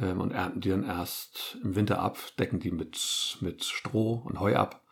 ähm, 0.00 0.20
und 0.20 0.32
ernten 0.32 0.60
die 0.60 0.70
dann 0.70 0.84
erst 0.84 1.58
im 1.62 1.76
Winter 1.76 2.00
ab, 2.00 2.18
decken 2.38 2.60
die 2.60 2.70
mit, 2.70 3.38
mit 3.40 3.64
Stroh 3.64 4.22
und 4.24 4.40
Heu 4.40 4.56
ab. 4.56 4.82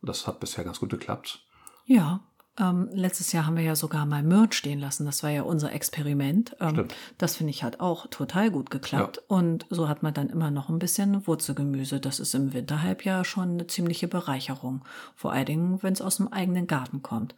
Und 0.00 0.08
das 0.08 0.26
hat 0.26 0.40
bisher 0.40 0.64
ganz 0.64 0.80
gut 0.80 0.90
geklappt. 0.90 1.46
Ja, 1.84 2.20
ähm, 2.60 2.88
letztes 2.92 3.32
Jahr 3.32 3.46
haben 3.46 3.56
wir 3.56 3.64
ja 3.64 3.74
sogar 3.74 4.06
mal 4.06 4.22
Möhren 4.22 4.52
stehen 4.52 4.78
lassen. 4.78 5.06
Das 5.06 5.22
war 5.22 5.30
ja 5.30 5.42
unser 5.42 5.72
Experiment. 5.72 6.56
Ähm, 6.60 6.86
das 7.18 7.36
finde 7.36 7.50
ich 7.50 7.62
hat 7.62 7.80
auch 7.80 8.06
total 8.08 8.50
gut 8.50 8.70
geklappt. 8.70 9.22
Und 9.26 9.66
so 9.70 9.88
hat 9.88 10.02
man 10.02 10.14
dann 10.14 10.28
immer 10.28 10.50
noch 10.50 10.68
ein 10.68 10.78
bisschen 10.78 11.26
Wurzelgemüse. 11.26 12.00
Das 12.00 12.20
ist 12.20 12.34
im 12.34 12.52
Winterhalbjahr 12.52 13.24
schon 13.24 13.50
eine 13.50 13.66
ziemliche 13.66 14.08
Bereicherung. 14.08 14.84
Vor 15.16 15.32
allen 15.32 15.46
Dingen, 15.46 15.82
wenn 15.82 15.92
es 15.92 16.02
aus 16.02 16.18
dem 16.18 16.28
eigenen 16.28 16.66
Garten 16.66 17.02
kommt. 17.02 17.34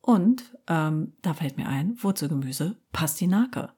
Und 0.00 0.44
ähm, 0.68 1.14
da 1.22 1.34
fällt 1.34 1.56
mir 1.56 1.68
ein, 1.68 1.96
Wurzelgemüse, 2.00 2.76
Pastinake. 2.92 3.70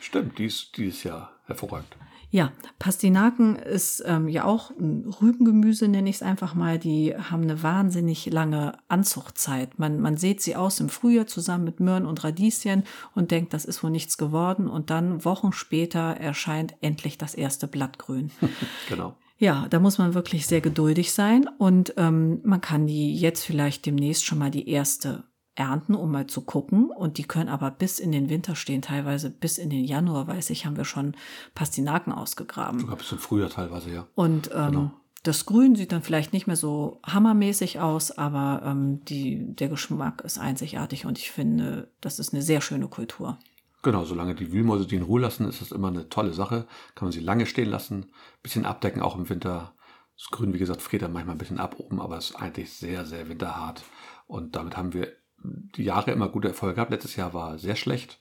Stimmt, 0.00 0.38
dies, 0.38 0.72
dieses 0.72 1.02
Jahr 1.02 1.32
hervorragend. 1.44 1.96
Ja, 2.36 2.52
Pastinaken 2.78 3.56
ist 3.56 4.04
ähm, 4.06 4.28
ja 4.28 4.44
auch 4.44 4.68
ein 4.68 5.06
Rübengemüse, 5.22 5.88
nenne 5.88 6.10
ich 6.10 6.16
es 6.16 6.22
einfach 6.22 6.54
mal. 6.54 6.78
Die 6.78 7.16
haben 7.16 7.44
eine 7.44 7.62
wahnsinnig 7.62 8.26
lange 8.26 8.74
Anzuchtzeit. 8.88 9.78
Man, 9.78 10.00
man 10.00 10.18
sieht 10.18 10.42
sie 10.42 10.54
aus 10.54 10.78
im 10.78 10.90
Frühjahr 10.90 11.26
zusammen 11.26 11.64
mit 11.64 11.80
Möhren 11.80 12.04
und 12.04 12.24
Radieschen 12.24 12.84
und 13.14 13.30
denkt, 13.30 13.54
das 13.54 13.64
ist 13.64 13.82
wohl 13.82 13.88
nichts 13.88 14.18
geworden. 14.18 14.68
Und 14.68 14.90
dann 14.90 15.24
Wochen 15.24 15.52
später 15.52 15.98
erscheint 15.98 16.74
endlich 16.82 17.16
das 17.16 17.34
erste 17.34 17.68
Blattgrün. 17.68 18.30
Genau. 18.90 19.16
Ja, 19.38 19.66
da 19.70 19.80
muss 19.80 19.96
man 19.96 20.12
wirklich 20.12 20.46
sehr 20.46 20.60
geduldig 20.60 21.12
sein 21.12 21.48
und 21.58 21.94
ähm, 21.96 22.40
man 22.44 22.60
kann 22.60 22.86
die 22.86 23.14
jetzt 23.16 23.44
vielleicht 23.44 23.86
demnächst 23.86 24.26
schon 24.26 24.38
mal 24.38 24.50
die 24.50 24.68
erste 24.68 25.24
ernten, 25.56 25.94
um 25.94 26.12
mal 26.12 26.26
zu 26.26 26.42
gucken. 26.42 26.90
Und 26.90 27.18
die 27.18 27.24
können 27.24 27.48
aber 27.48 27.70
bis 27.70 27.98
in 27.98 28.12
den 28.12 28.28
Winter 28.28 28.54
stehen, 28.54 28.82
teilweise 28.82 29.30
bis 29.30 29.58
in 29.58 29.70
den 29.70 29.84
Januar, 29.84 30.26
weiß 30.28 30.50
ich, 30.50 30.66
haben 30.66 30.76
wir 30.76 30.84
schon 30.84 31.16
Pastinaken 31.54 32.12
ausgegraben. 32.12 32.80
Sogar 32.80 32.96
bis 32.96 33.08
zum 33.08 33.18
Frühjahr 33.18 33.50
teilweise, 33.50 33.90
ja. 33.90 34.06
Und 34.14 34.50
ähm, 34.54 34.70
Genau. 34.70 34.90
das 35.22 35.46
Grün 35.46 35.74
sieht 35.74 35.92
dann 35.92 36.02
vielleicht 36.02 36.32
nicht 36.32 36.46
mehr 36.46 36.56
so 36.56 37.00
hammermäßig 37.04 37.80
aus, 37.80 38.12
aber 38.16 38.62
ähm, 38.64 39.04
die, 39.06 39.54
der 39.54 39.68
Geschmack 39.68 40.22
ist 40.22 40.38
einzigartig 40.38 41.06
und 41.06 41.18
ich 41.18 41.30
finde, 41.30 41.90
das 42.00 42.18
ist 42.18 42.32
eine 42.32 42.42
sehr 42.42 42.60
schöne 42.60 42.88
Kultur. 42.88 43.38
Genau, 43.82 44.04
solange 44.04 44.34
die 44.34 44.52
Wühlmäuse 44.52 44.86
die 44.86 44.96
in 44.96 45.02
Ruhe 45.02 45.20
lassen, 45.20 45.48
ist 45.48 45.60
das 45.60 45.70
immer 45.70 45.88
eine 45.88 46.08
tolle 46.08 46.32
Sache. 46.32 46.66
Kann 46.96 47.06
man 47.06 47.12
sie 47.12 47.20
lange 47.20 47.46
stehen 47.46 47.70
lassen, 47.70 48.10
bisschen 48.42 48.66
abdecken, 48.66 49.00
auch 49.00 49.16
im 49.16 49.28
Winter. 49.28 49.74
Das 50.16 50.30
Grün, 50.30 50.52
wie 50.54 50.58
gesagt, 50.58 50.82
friert 50.82 51.02
dann 51.02 51.12
manchmal 51.12 51.36
ein 51.36 51.38
bisschen 51.38 51.60
ab 51.60 51.76
oben, 51.78 52.00
aber 52.00 52.16
ist 52.16 52.34
eigentlich 52.34 52.72
sehr, 52.72 53.04
sehr 53.04 53.28
winterhart. 53.28 53.84
Und 54.26 54.56
damit 54.56 54.76
haben 54.76 54.92
wir 54.92 55.12
die 55.42 55.84
Jahre 55.84 56.10
immer 56.12 56.28
gute 56.28 56.48
Erfolge 56.48 56.74
gehabt. 56.76 56.90
Letztes 56.90 57.16
Jahr 57.16 57.34
war 57.34 57.58
sehr 57.58 57.76
schlecht. 57.76 58.18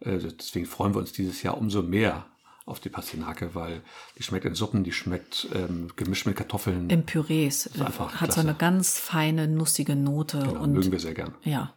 Äh, 0.00 0.18
deswegen 0.18 0.66
freuen 0.66 0.94
wir 0.94 0.98
uns 1.00 1.12
dieses 1.12 1.42
Jahr 1.42 1.58
umso 1.58 1.82
mehr 1.82 2.26
auf 2.64 2.78
die 2.78 2.88
Pastinake, 2.90 3.54
weil 3.54 3.82
die 4.16 4.22
schmeckt 4.22 4.44
in 4.44 4.54
Suppen, 4.54 4.84
die 4.84 4.92
schmeckt 4.92 5.48
ähm, 5.54 5.90
gemischt 5.96 6.26
mit 6.26 6.36
Kartoffeln. 6.36 6.88
Im 6.90 7.04
Pürees. 7.04 7.68
einfach 7.80 8.12
Hat 8.20 8.30
so 8.32 8.34
klasse. 8.34 8.40
eine 8.40 8.54
ganz 8.54 8.98
feine, 8.98 9.48
nussige 9.48 9.96
Note. 9.96 10.38
Genau, 10.38 10.60
und 10.62 10.72
mögen 10.72 10.92
wir 10.92 11.00
sehr 11.00 11.14
gern. 11.14 11.34
ja. 11.42 11.74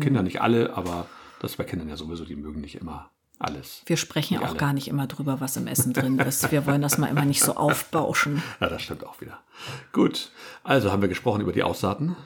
Kinder 0.00 0.22
nicht 0.22 0.40
alle, 0.40 0.74
aber 0.74 1.06
das 1.40 1.50
ist 1.52 1.56
bei 1.58 1.64
Kindern 1.64 1.90
ja 1.90 1.96
sowieso, 1.98 2.24
die 2.24 2.36
mögen 2.36 2.62
nicht 2.62 2.76
immer 2.76 3.10
alles. 3.38 3.82
wir 3.84 3.98
sprechen 3.98 4.34
Nicht 4.38 4.42
auch 4.46 4.50
alle. 4.50 4.58
gar 4.58 4.72
nicht 4.72 4.88
immer 4.88 5.06
drüber, 5.06 5.40
was 5.42 5.58
im 5.58 5.66
Essen 5.66 5.92
drin 5.92 6.18
ist. 6.20 6.50
Wir 6.52 6.64
wollen 6.64 6.80
das 6.80 6.96
mal 6.96 7.08
immer 7.08 7.26
nicht 7.26 7.42
so 7.42 7.54
aufbauschen. 7.56 8.42
Ja, 8.60 8.70
das 8.70 8.80
stimmt 8.80 9.04
auch 9.04 9.20
wieder. 9.20 9.40
Gut, 9.92 10.30
also 10.62 10.90
haben 10.90 11.02
wir 11.02 11.10
gesprochen 11.10 11.42
über 11.42 11.52
die 11.52 11.62
Aussaaten, 11.64 12.16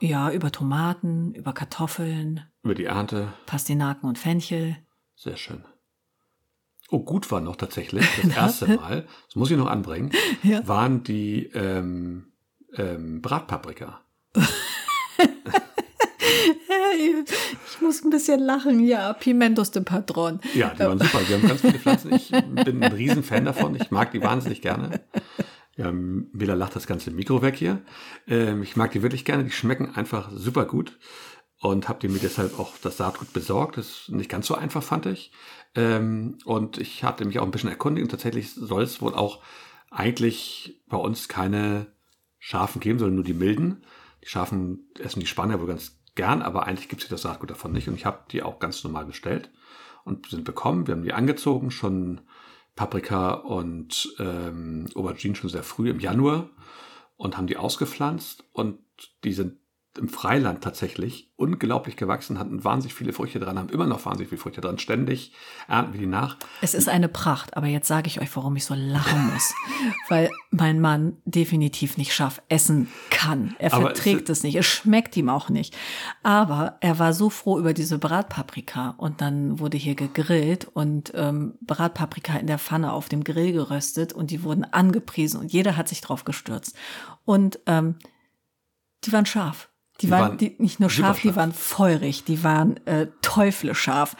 Ja, 0.00 0.30
über 0.30 0.52
Tomaten, 0.52 1.32
über 1.34 1.52
Kartoffeln, 1.52 2.42
über 2.62 2.74
die 2.74 2.84
Ernte. 2.84 3.32
Pastinaken 3.46 4.08
und 4.08 4.18
Fenchel. 4.18 4.76
Sehr 5.14 5.36
schön. 5.36 5.64
Oh, 6.90 7.00
gut 7.00 7.30
war 7.30 7.40
noch 7.40 7.56
tatsächlich, 7.56 8.06
das 8.22 8.36
erste 8.36 8.68
Mal, 8.76 9.06
das 9.26 9.36
muss 9.36 9.50
ich 9.50 9.56
noch 9.56 9.66
anbringen, 9.68 10.12
Ja. 10.42 10.66
waren 10.68 11.02
die 11.02 11.46
ähm, 11.54 12.32
ähm, 12.76 13.22
Bratpaprika. 13.22 14.00
Ich 17.68 17.80
muss 17.82 18.02
ein 18.04 18.10
bisschen 18.10 18.40
lachen, 18.40 18.80
ja. 18.80 19.12
Pimentos 19.12 19.70
de 19.70 19.82
Patron. 19.82 20.40
Ja, 20.54 20.70
die 20.74 20.80
waren 20.80 20.98
super. 20.98 21.20
Wir 21.28 21.36
haben 21.36 21.48
ganz 21.48 21.60
viele 21.60 21.78
Pflanzen. 21.78 22.12
Ich 22.14 22.30
bin 22.30 22.82
ein 22.82 22.92
Riesenfan 22.92 23.44
davon. 23.44 23.76
Ich 23.76 23.90
mag 23.90 24.12
die 24.12 24.22
wahnsinnig 24.22 24.62
gerne. 24.62 25.00
Ja, 25.76 25.92
Mila 25.92 26.54
lacht 26.54 26.74
das 26.74 26.86
ganze 26.86 27.10
Mikro 27.10 27.42
weg 27.42 27.56
hier. 27.56 27.82
Ähm, 28.26 28.62
ich 28.62 28.76
mag 28.76 28.92
die 28.92 29.02
wirklich 29.02 29.24
gerne. 29.24 29.44
Die 29.44 29.50
schmecken 29.50 29.94
einfach 29.94 30.30
super 30.32 30.64
gut. 30.64 30.98
Und 31.58 31.88
habe 31.88 31.98
die 32.00 32.08
mir 32.08 32.18
deshalb 32.18 32.58
auch 32.58 32.74
das 32.82 32.98
Saatgut 32.98 33.32
besorgt. 33.32 33.76
Das 33.76 33.86
ist 33.86 34.10
nicht 34.10 34.30
ganz 34.30 34.46
so 34.46 34.54
einfach, 34.54 34.82
fand 34.82 35.06
ich. 35.06 35.32
Ähm, 35.74 36.38
und 36.44 36.78
ich 36.78 37.04
hatte 37.04 37.24
mich 37.24 37.38
auch 37.38 37.44
ein 37.44 37.50
bisschen 37.50 37.70
erkundigt. 37.70 38.04
Und 38.04 38.10
tatsächlich 38.10 38.52
soll 38.52 38.82
es 38.82 39.00
wohl 39.02 39.14
auch 39.14 39.42
eigentlich 39.90 40.82
bei 40.88 40.96
uns 40.96 41.28
keine 41.28 41.86
Schafen 42.38 42.80
geben, 42.80 42.98
sondern 42.98 43.16
nur 43.16 43.24
die 43.24 43.34
milden. 43.34 43.84
Die 44.22 44.28
Schafen 44.28 44.90
essen 44.98 45.20
die 45.20 45.26
Spanier 45.26 45.60
wohl 45.60 45.66
ganz 45.66 45.98
gern, 46.14 46.42
aber 46.42 46.66
eigentlich 46.66 46.88
gibt 46.88 47.02
es 47.02 47.08
das 47.08 47.22
Saatgut 47.22 47.50
davon 47.50 47.72
nicht. 47.72 47.88
Und 47.88 47.94
ich 47.94 48.06
habe 48.06 48.24
die 48.30 48.42
auch 48.42 48.58
ganz 48.58 48.82
normal 48.82 49.04
bestellt 49.04 49.50
und 50.04 50.28
sind 50.28 50.44
bekommen. 50.44 50.86
Wir 50.86 50.94
haben 50.94 51.02
die 51.02 51.12
angezogen, 51.12 51.70
schon 51.70 52.22
Paprika 52.76 53.32
und 53.32 54.14
ähm, 54.18 54.86
Aubergine 54.94 55.34
schon 55.34 55.50
sehr 55.50 55.62
früh 55.62 55.90
im 55.90 55.98
Januar 55.98 56.50
und 57.16 57.36
haben 57.36 57.46
die 57.46 57.56
ausgepflanzt 57.56 58.44
und 58.52 58.78
die 59.24 59.32
sind 59.32 59.58
im 59.98 60.08
Freiland 60.08 60.62
tatsächlich 60.62 61.30
unglaublich 61.36 61.96
gewachsen, 61.96 62.38
hatten 62.38 62.64
wahnsinnig 62.64 62.94
viele 62.94 63.12
Früchte 63.12 63.38
dran, 63.38 63.58
haben 63.58 63.68
immer 63.68 63.86
noch 63.86 64.04
wahnsinnig 64.06 64.30
viele 64.30 64.40
Früchte 64.40 64.60
dran. 64.62 64.78
Ständig 64.78 65.32
ernten 65.68 65.92
wir 65.92 66.00
die 66.00 66.06
nach. 66.06 66.38
Es 66.62 66.72
ist 66.74 66.88
eine 66.88 67.08
Pracht, 67.08 67.56
aber 67.56 67.66
jetzt 67.66 67.88
sage 67.88 68.06
ich 68.06 68.20
euch, 68.20 68.34
warum 68.36 68.56
ich 68.56 68.64
so 68.64 68.74
lachen 68.74 69.32
muss. 69.32 69.52
Weil 70.08 70.30
mein 70.50 70.80
Mann 70.80 71.18
definitiv 71.26 71.98
nicht 71.98 72.14
scharf 72.14 72.40
essen 72.48 72.88
kann. 73.10 73.54
Er 73.58 73.74
Aber 73.74 73.86
verträgt 73.86 74.30
es- 74.30 74.38
es 74.38 74.44
nicht. 74.44 74.56
Es 74.56 74.64
schmeckt 74.66 75.16
ihm 75.16 75.28
auch 75.28 75.50
nicht. 75.50 75.76
Aber 76.22 76.78
er 76.80 76.98
war 76.98 77.12
so 77.12 77.28
froh 77.28 77.58
über 77.58 77.74
diese 77.74 77.98
Bratpaprika. 77.98 78.94
Und 78.96 79.20
dann 79.20 79.58
wurde 79.58 79.76
hier 79.76 79.94
gegrillt 79.94 80.68
und 80.72 81.12
ähm, 81.14 81.54
Bratpaprika 81.60 82.38
in 82.38 82.46
der 82.46 82.58
Pfanne 82.58 82.92
auf 82.92 83.08
dem 83.10 83.24
Grill 83.24 83.52
geröstet 83.52 84.12
und 84.14 84.30
die 84.30 84.42
wurden 84.42 84.64
angepriesen 84.64 85.38
und 85.40 85.52
jeder 85.52 85.76
hat 85.76 85.88
sich 85.88 86.00
drauf 86.00 86.24
gestürzt. 86.24 86.74
Und 87.24 87.58
ähm, 87.66 87.96
die 89.04 89.12
waren 89.12 89.26
scharf. 89.26 89.68
Die, 90.00 90.06
Die 90.06 90.10
waren, 90.10 90.20
waren 90.20 90.38
die, 90.38 90.54
nicht 90.58 90.80
nur 90.80 90.90
scharf, 90.90 91.20
die 91.20 91.34
waren 91.36 91.52
feurig, 91.52 92.24
die 92.24 92.44
waren 92.44 92.76
äh, 92.86 93.06
teuflischarf. 93.22 94.16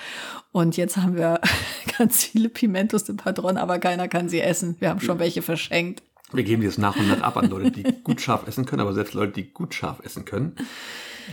Und 0.52 0.76
jetzt 0.76 0.96
haben 0.96 1.16
wir 1.16 1.40
ganz 1.98 2.24
viele 2.24 2.48
Pimentos 2.48 3.04
de 3.04 3.14
Padron, 3.14 3.58
aber 3.58 3.78
keiner 3.78 4.08
kann 4.08 4.28
sie 4.28 4.40
essen. 4.40 4.76
Wir 4.78 4.88
haben 4.88 5.00
schon 5.00 5.18
welche 5.18 5.42
verschenkt. 5.42 6.02
Wir 6.32 6.44
geben 6.44 6.62
die 6.62 6.66
jetzt 6.66 6.78
nach 6.78 6.96
und 6.96 7.08
nach 7.08 7.20
ab 7.20 7.36
an 7.36 7.50
Leute, 7.50 7.70
die 7.70 7.84
gut 8.02 8.20
scharf 8.20 8.46
essen 8.48 8.64
können, 8.64 8.80
aber 8.80 8.94
selbst 8.94 9.14
Leute, 9.14 9.32
die 9.32 9.52
gut 9.52 9.74
scharf 9.74 10.00
essen 10.02 10.24
können, 10.24 10.56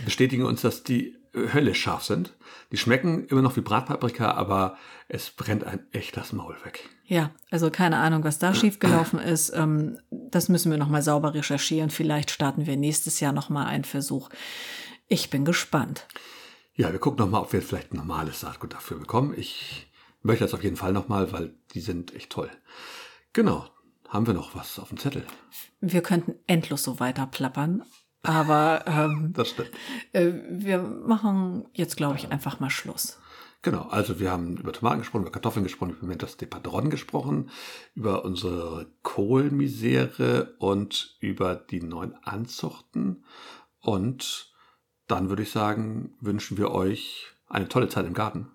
bestätigen 0.04 0.44
uns, 0.44 0.60
dass 0.60 0.84
die 0.84 1.16
Hölle 1.34 1.74
scharf 1.74 2.04
sind. 2.04 2.34
Die 2.72 2.76
schmecken 2.76 3.26
immer 3.26 3.42
noch 3.42 3.56
wie 3.56 3.60
Bratpaprika, 3.60 4.32
aber 4.32 4.76
es 5.08 5.30
brennt 5.30 5.64
ein 5.64 5.86
echt 5.92 6.16
das 6.16 6.32
Maul 6.32 6.56
weg. 6.64 6.88
Ja, 7.06 7.30
also 7.50 7.70
keine 7.70 7.98
Ahnung, 7.98 8.24
was 8.24 8.38
da 8.38 8.54
schiefgelaufen 8.54 9.18
ist. 9.18 9.50
Ähm, 9.54 9.98
das 10.10 10.48
müssen 10.48 10.70
wir 10.70 10.78
nochmal 10.78 11.02
sauber 11.02 11.34
recherchieren. 11.34 11.90
Vielleicht 11.90 12.30
starten 12.30 12.66
wir 12.66 12.76
nächstes 12.76 13.20
Jahr 13.20 13.32
nochmal 13.32 13.66
einen 13.66 13.84
Versuch. 13.84 14.30
Ich 15.06 15.30
bin 15.30 15.44
gespannt. 15.44 16.06
Ja, 16.74 16.90
wir 16.90 16.98
gucken 16.98 17.24
nochmal, 17.24 17.42
ob 17.42 17.52
wir 17.52 17.62
vielleicht 17.62 17.92
ein 17.92 17.98
normales 17.98 18.40
Saatgut 18.40 18.72
dafür 18.72 18.98
bekommen. 18.98 19.34
Ich 19.36 19.86
möchte 20.22 20.44
das 20.44 20.54
auf 20.54 20.64
jeden 20.64 20.76
Fall 20.76 20.92
nochmal, 20.92 21.32
weil 21.32 21.54
die 21.74 21.80
sind 21.80 22.14
echt 22.14 22.30
toll. 22.30 22.50
Genau. 23.32 23.68
Haben 24.08 24.26
wir 24.26 24.34
noch 24.34 24.54
was 24.54 24.78
auf 24.78 24.88
dem 24.88 24.98
Zettel? 24.98 25.24
Wir 25.80 26.00
könnten 26.00 26.34
endlos 26.46 26.84
so 26.84 27.00
weiter 27.00 27.26
plappern. 27.26 27.82
Aber 28.24 28.84
ähm, 28.86 29.32
Das 29.32 29.50
stimmt. 29.50 29.70
äh, 30.12 30.32
wir 30.48 30.78
machen 30.78 31.66
jetzt, 31.72 31.96
glaube 31.96 32.16
ich, 32.16 32.30
einfach 32.30 32.58
mal 32.58 32.70
Schluss. 32.70 33.18
Genau, 33.62 33.82
also 33.88 34.20
wir 34.20 34.30
haben 34.30 34.58
über 34.58 34.72
Tomaten 34.72 34.98
gesprochen, 34.98 35.22
über 35.22 35.32
Kartoffeln 35.32 35.62
gesprochen, 35.64 35.90
über 35.90 36.00
Pimentos 36.00 36.36
de 36.36 36.46
Padron 36.46 36.90
gesprochen, 36.90 37.48
über 37.94 38.24
unsere 38.24 38.86
Kohlmisere 39.02 40.54
und 40.58 41.16
über 41.20 41.54
die 41.54 41.80
neuen 41.80 42.14
Anzuchten. 42.24 43.24
Und 43.80 44.52
dann 45.06 45.28
würde 45.30 45.42
ich 45.44 45.50
sagen, 45.50 46.14
wünschen 46.20 46.58
wir 46.58 46.72
euch 46.72 47.26
eine 47.48 47.68
tolle 47.68 47.88
Zeit 47.88 48.06
im 48.06 48.14
Garten. 48.14 48.48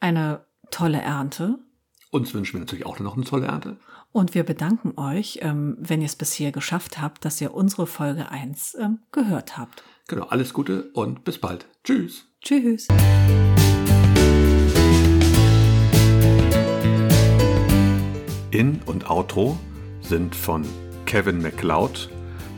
Eine 0.00 0.46
tolle 0.70 1.00
Ernte. 1.00 1.58
Uns 2.10 2.32
wünschen 2.34 2.54
wir 2.54 2.60
natürlich 2.60 2.86
auch 2.86 2.98
noch 2.98 3.16
eine 3.16 3.24
tolle 3.24 3.46
Ernte. 3.46 3.76
Und 4.12 4.34
wir 4.34 4.42
bedanken 4.42 4.98
euch, 4.98 5.40
ähm, 5.42 5.76
wenn 5.78 6.00
ihr 6.00 6.06
es 6.06 6.16
bis 6.16 6.32
hier 6.32 6.50
geschafft 6.52 7.00
habt, 7.00 7.24
dass 7.24 7.40
ihr 7.40 7.54
unsere 7.54 7.86
Folge 7.86 8.30
1 8.30 8.76
ähm, 8.80 9.00
gehört 9.12 9.58
habt. 9.58 9.82
Genau, 10.08 10.24
alles 10.24 10.52
Gute 10.54 10.90
und 10.94 11.24
bis 11.24 11.38
bald. 11.38 11.66
Tschüss. 11.84 12.26
Tschüss. 12.40 12.88
In- 18.50 18.80
und 18.86 19.10
Outro 19.10 19.58
sind 20.00 20.34
von 20.34 20.64
Kevin 21.04 21.42
MacLeod. 21.42 22.08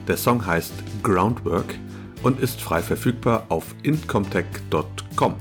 Der 0.07 0.17
Song 0.17 0.47
heißt 0.47 0.73
Groundwork 1.03 1.75
und 2.23 2.39
ist 2.39 2.61
frei 2.61 2.81
verfügbar 2.81 3.47
auf 3.49 3.75
incomtech.com. 3.83 5.35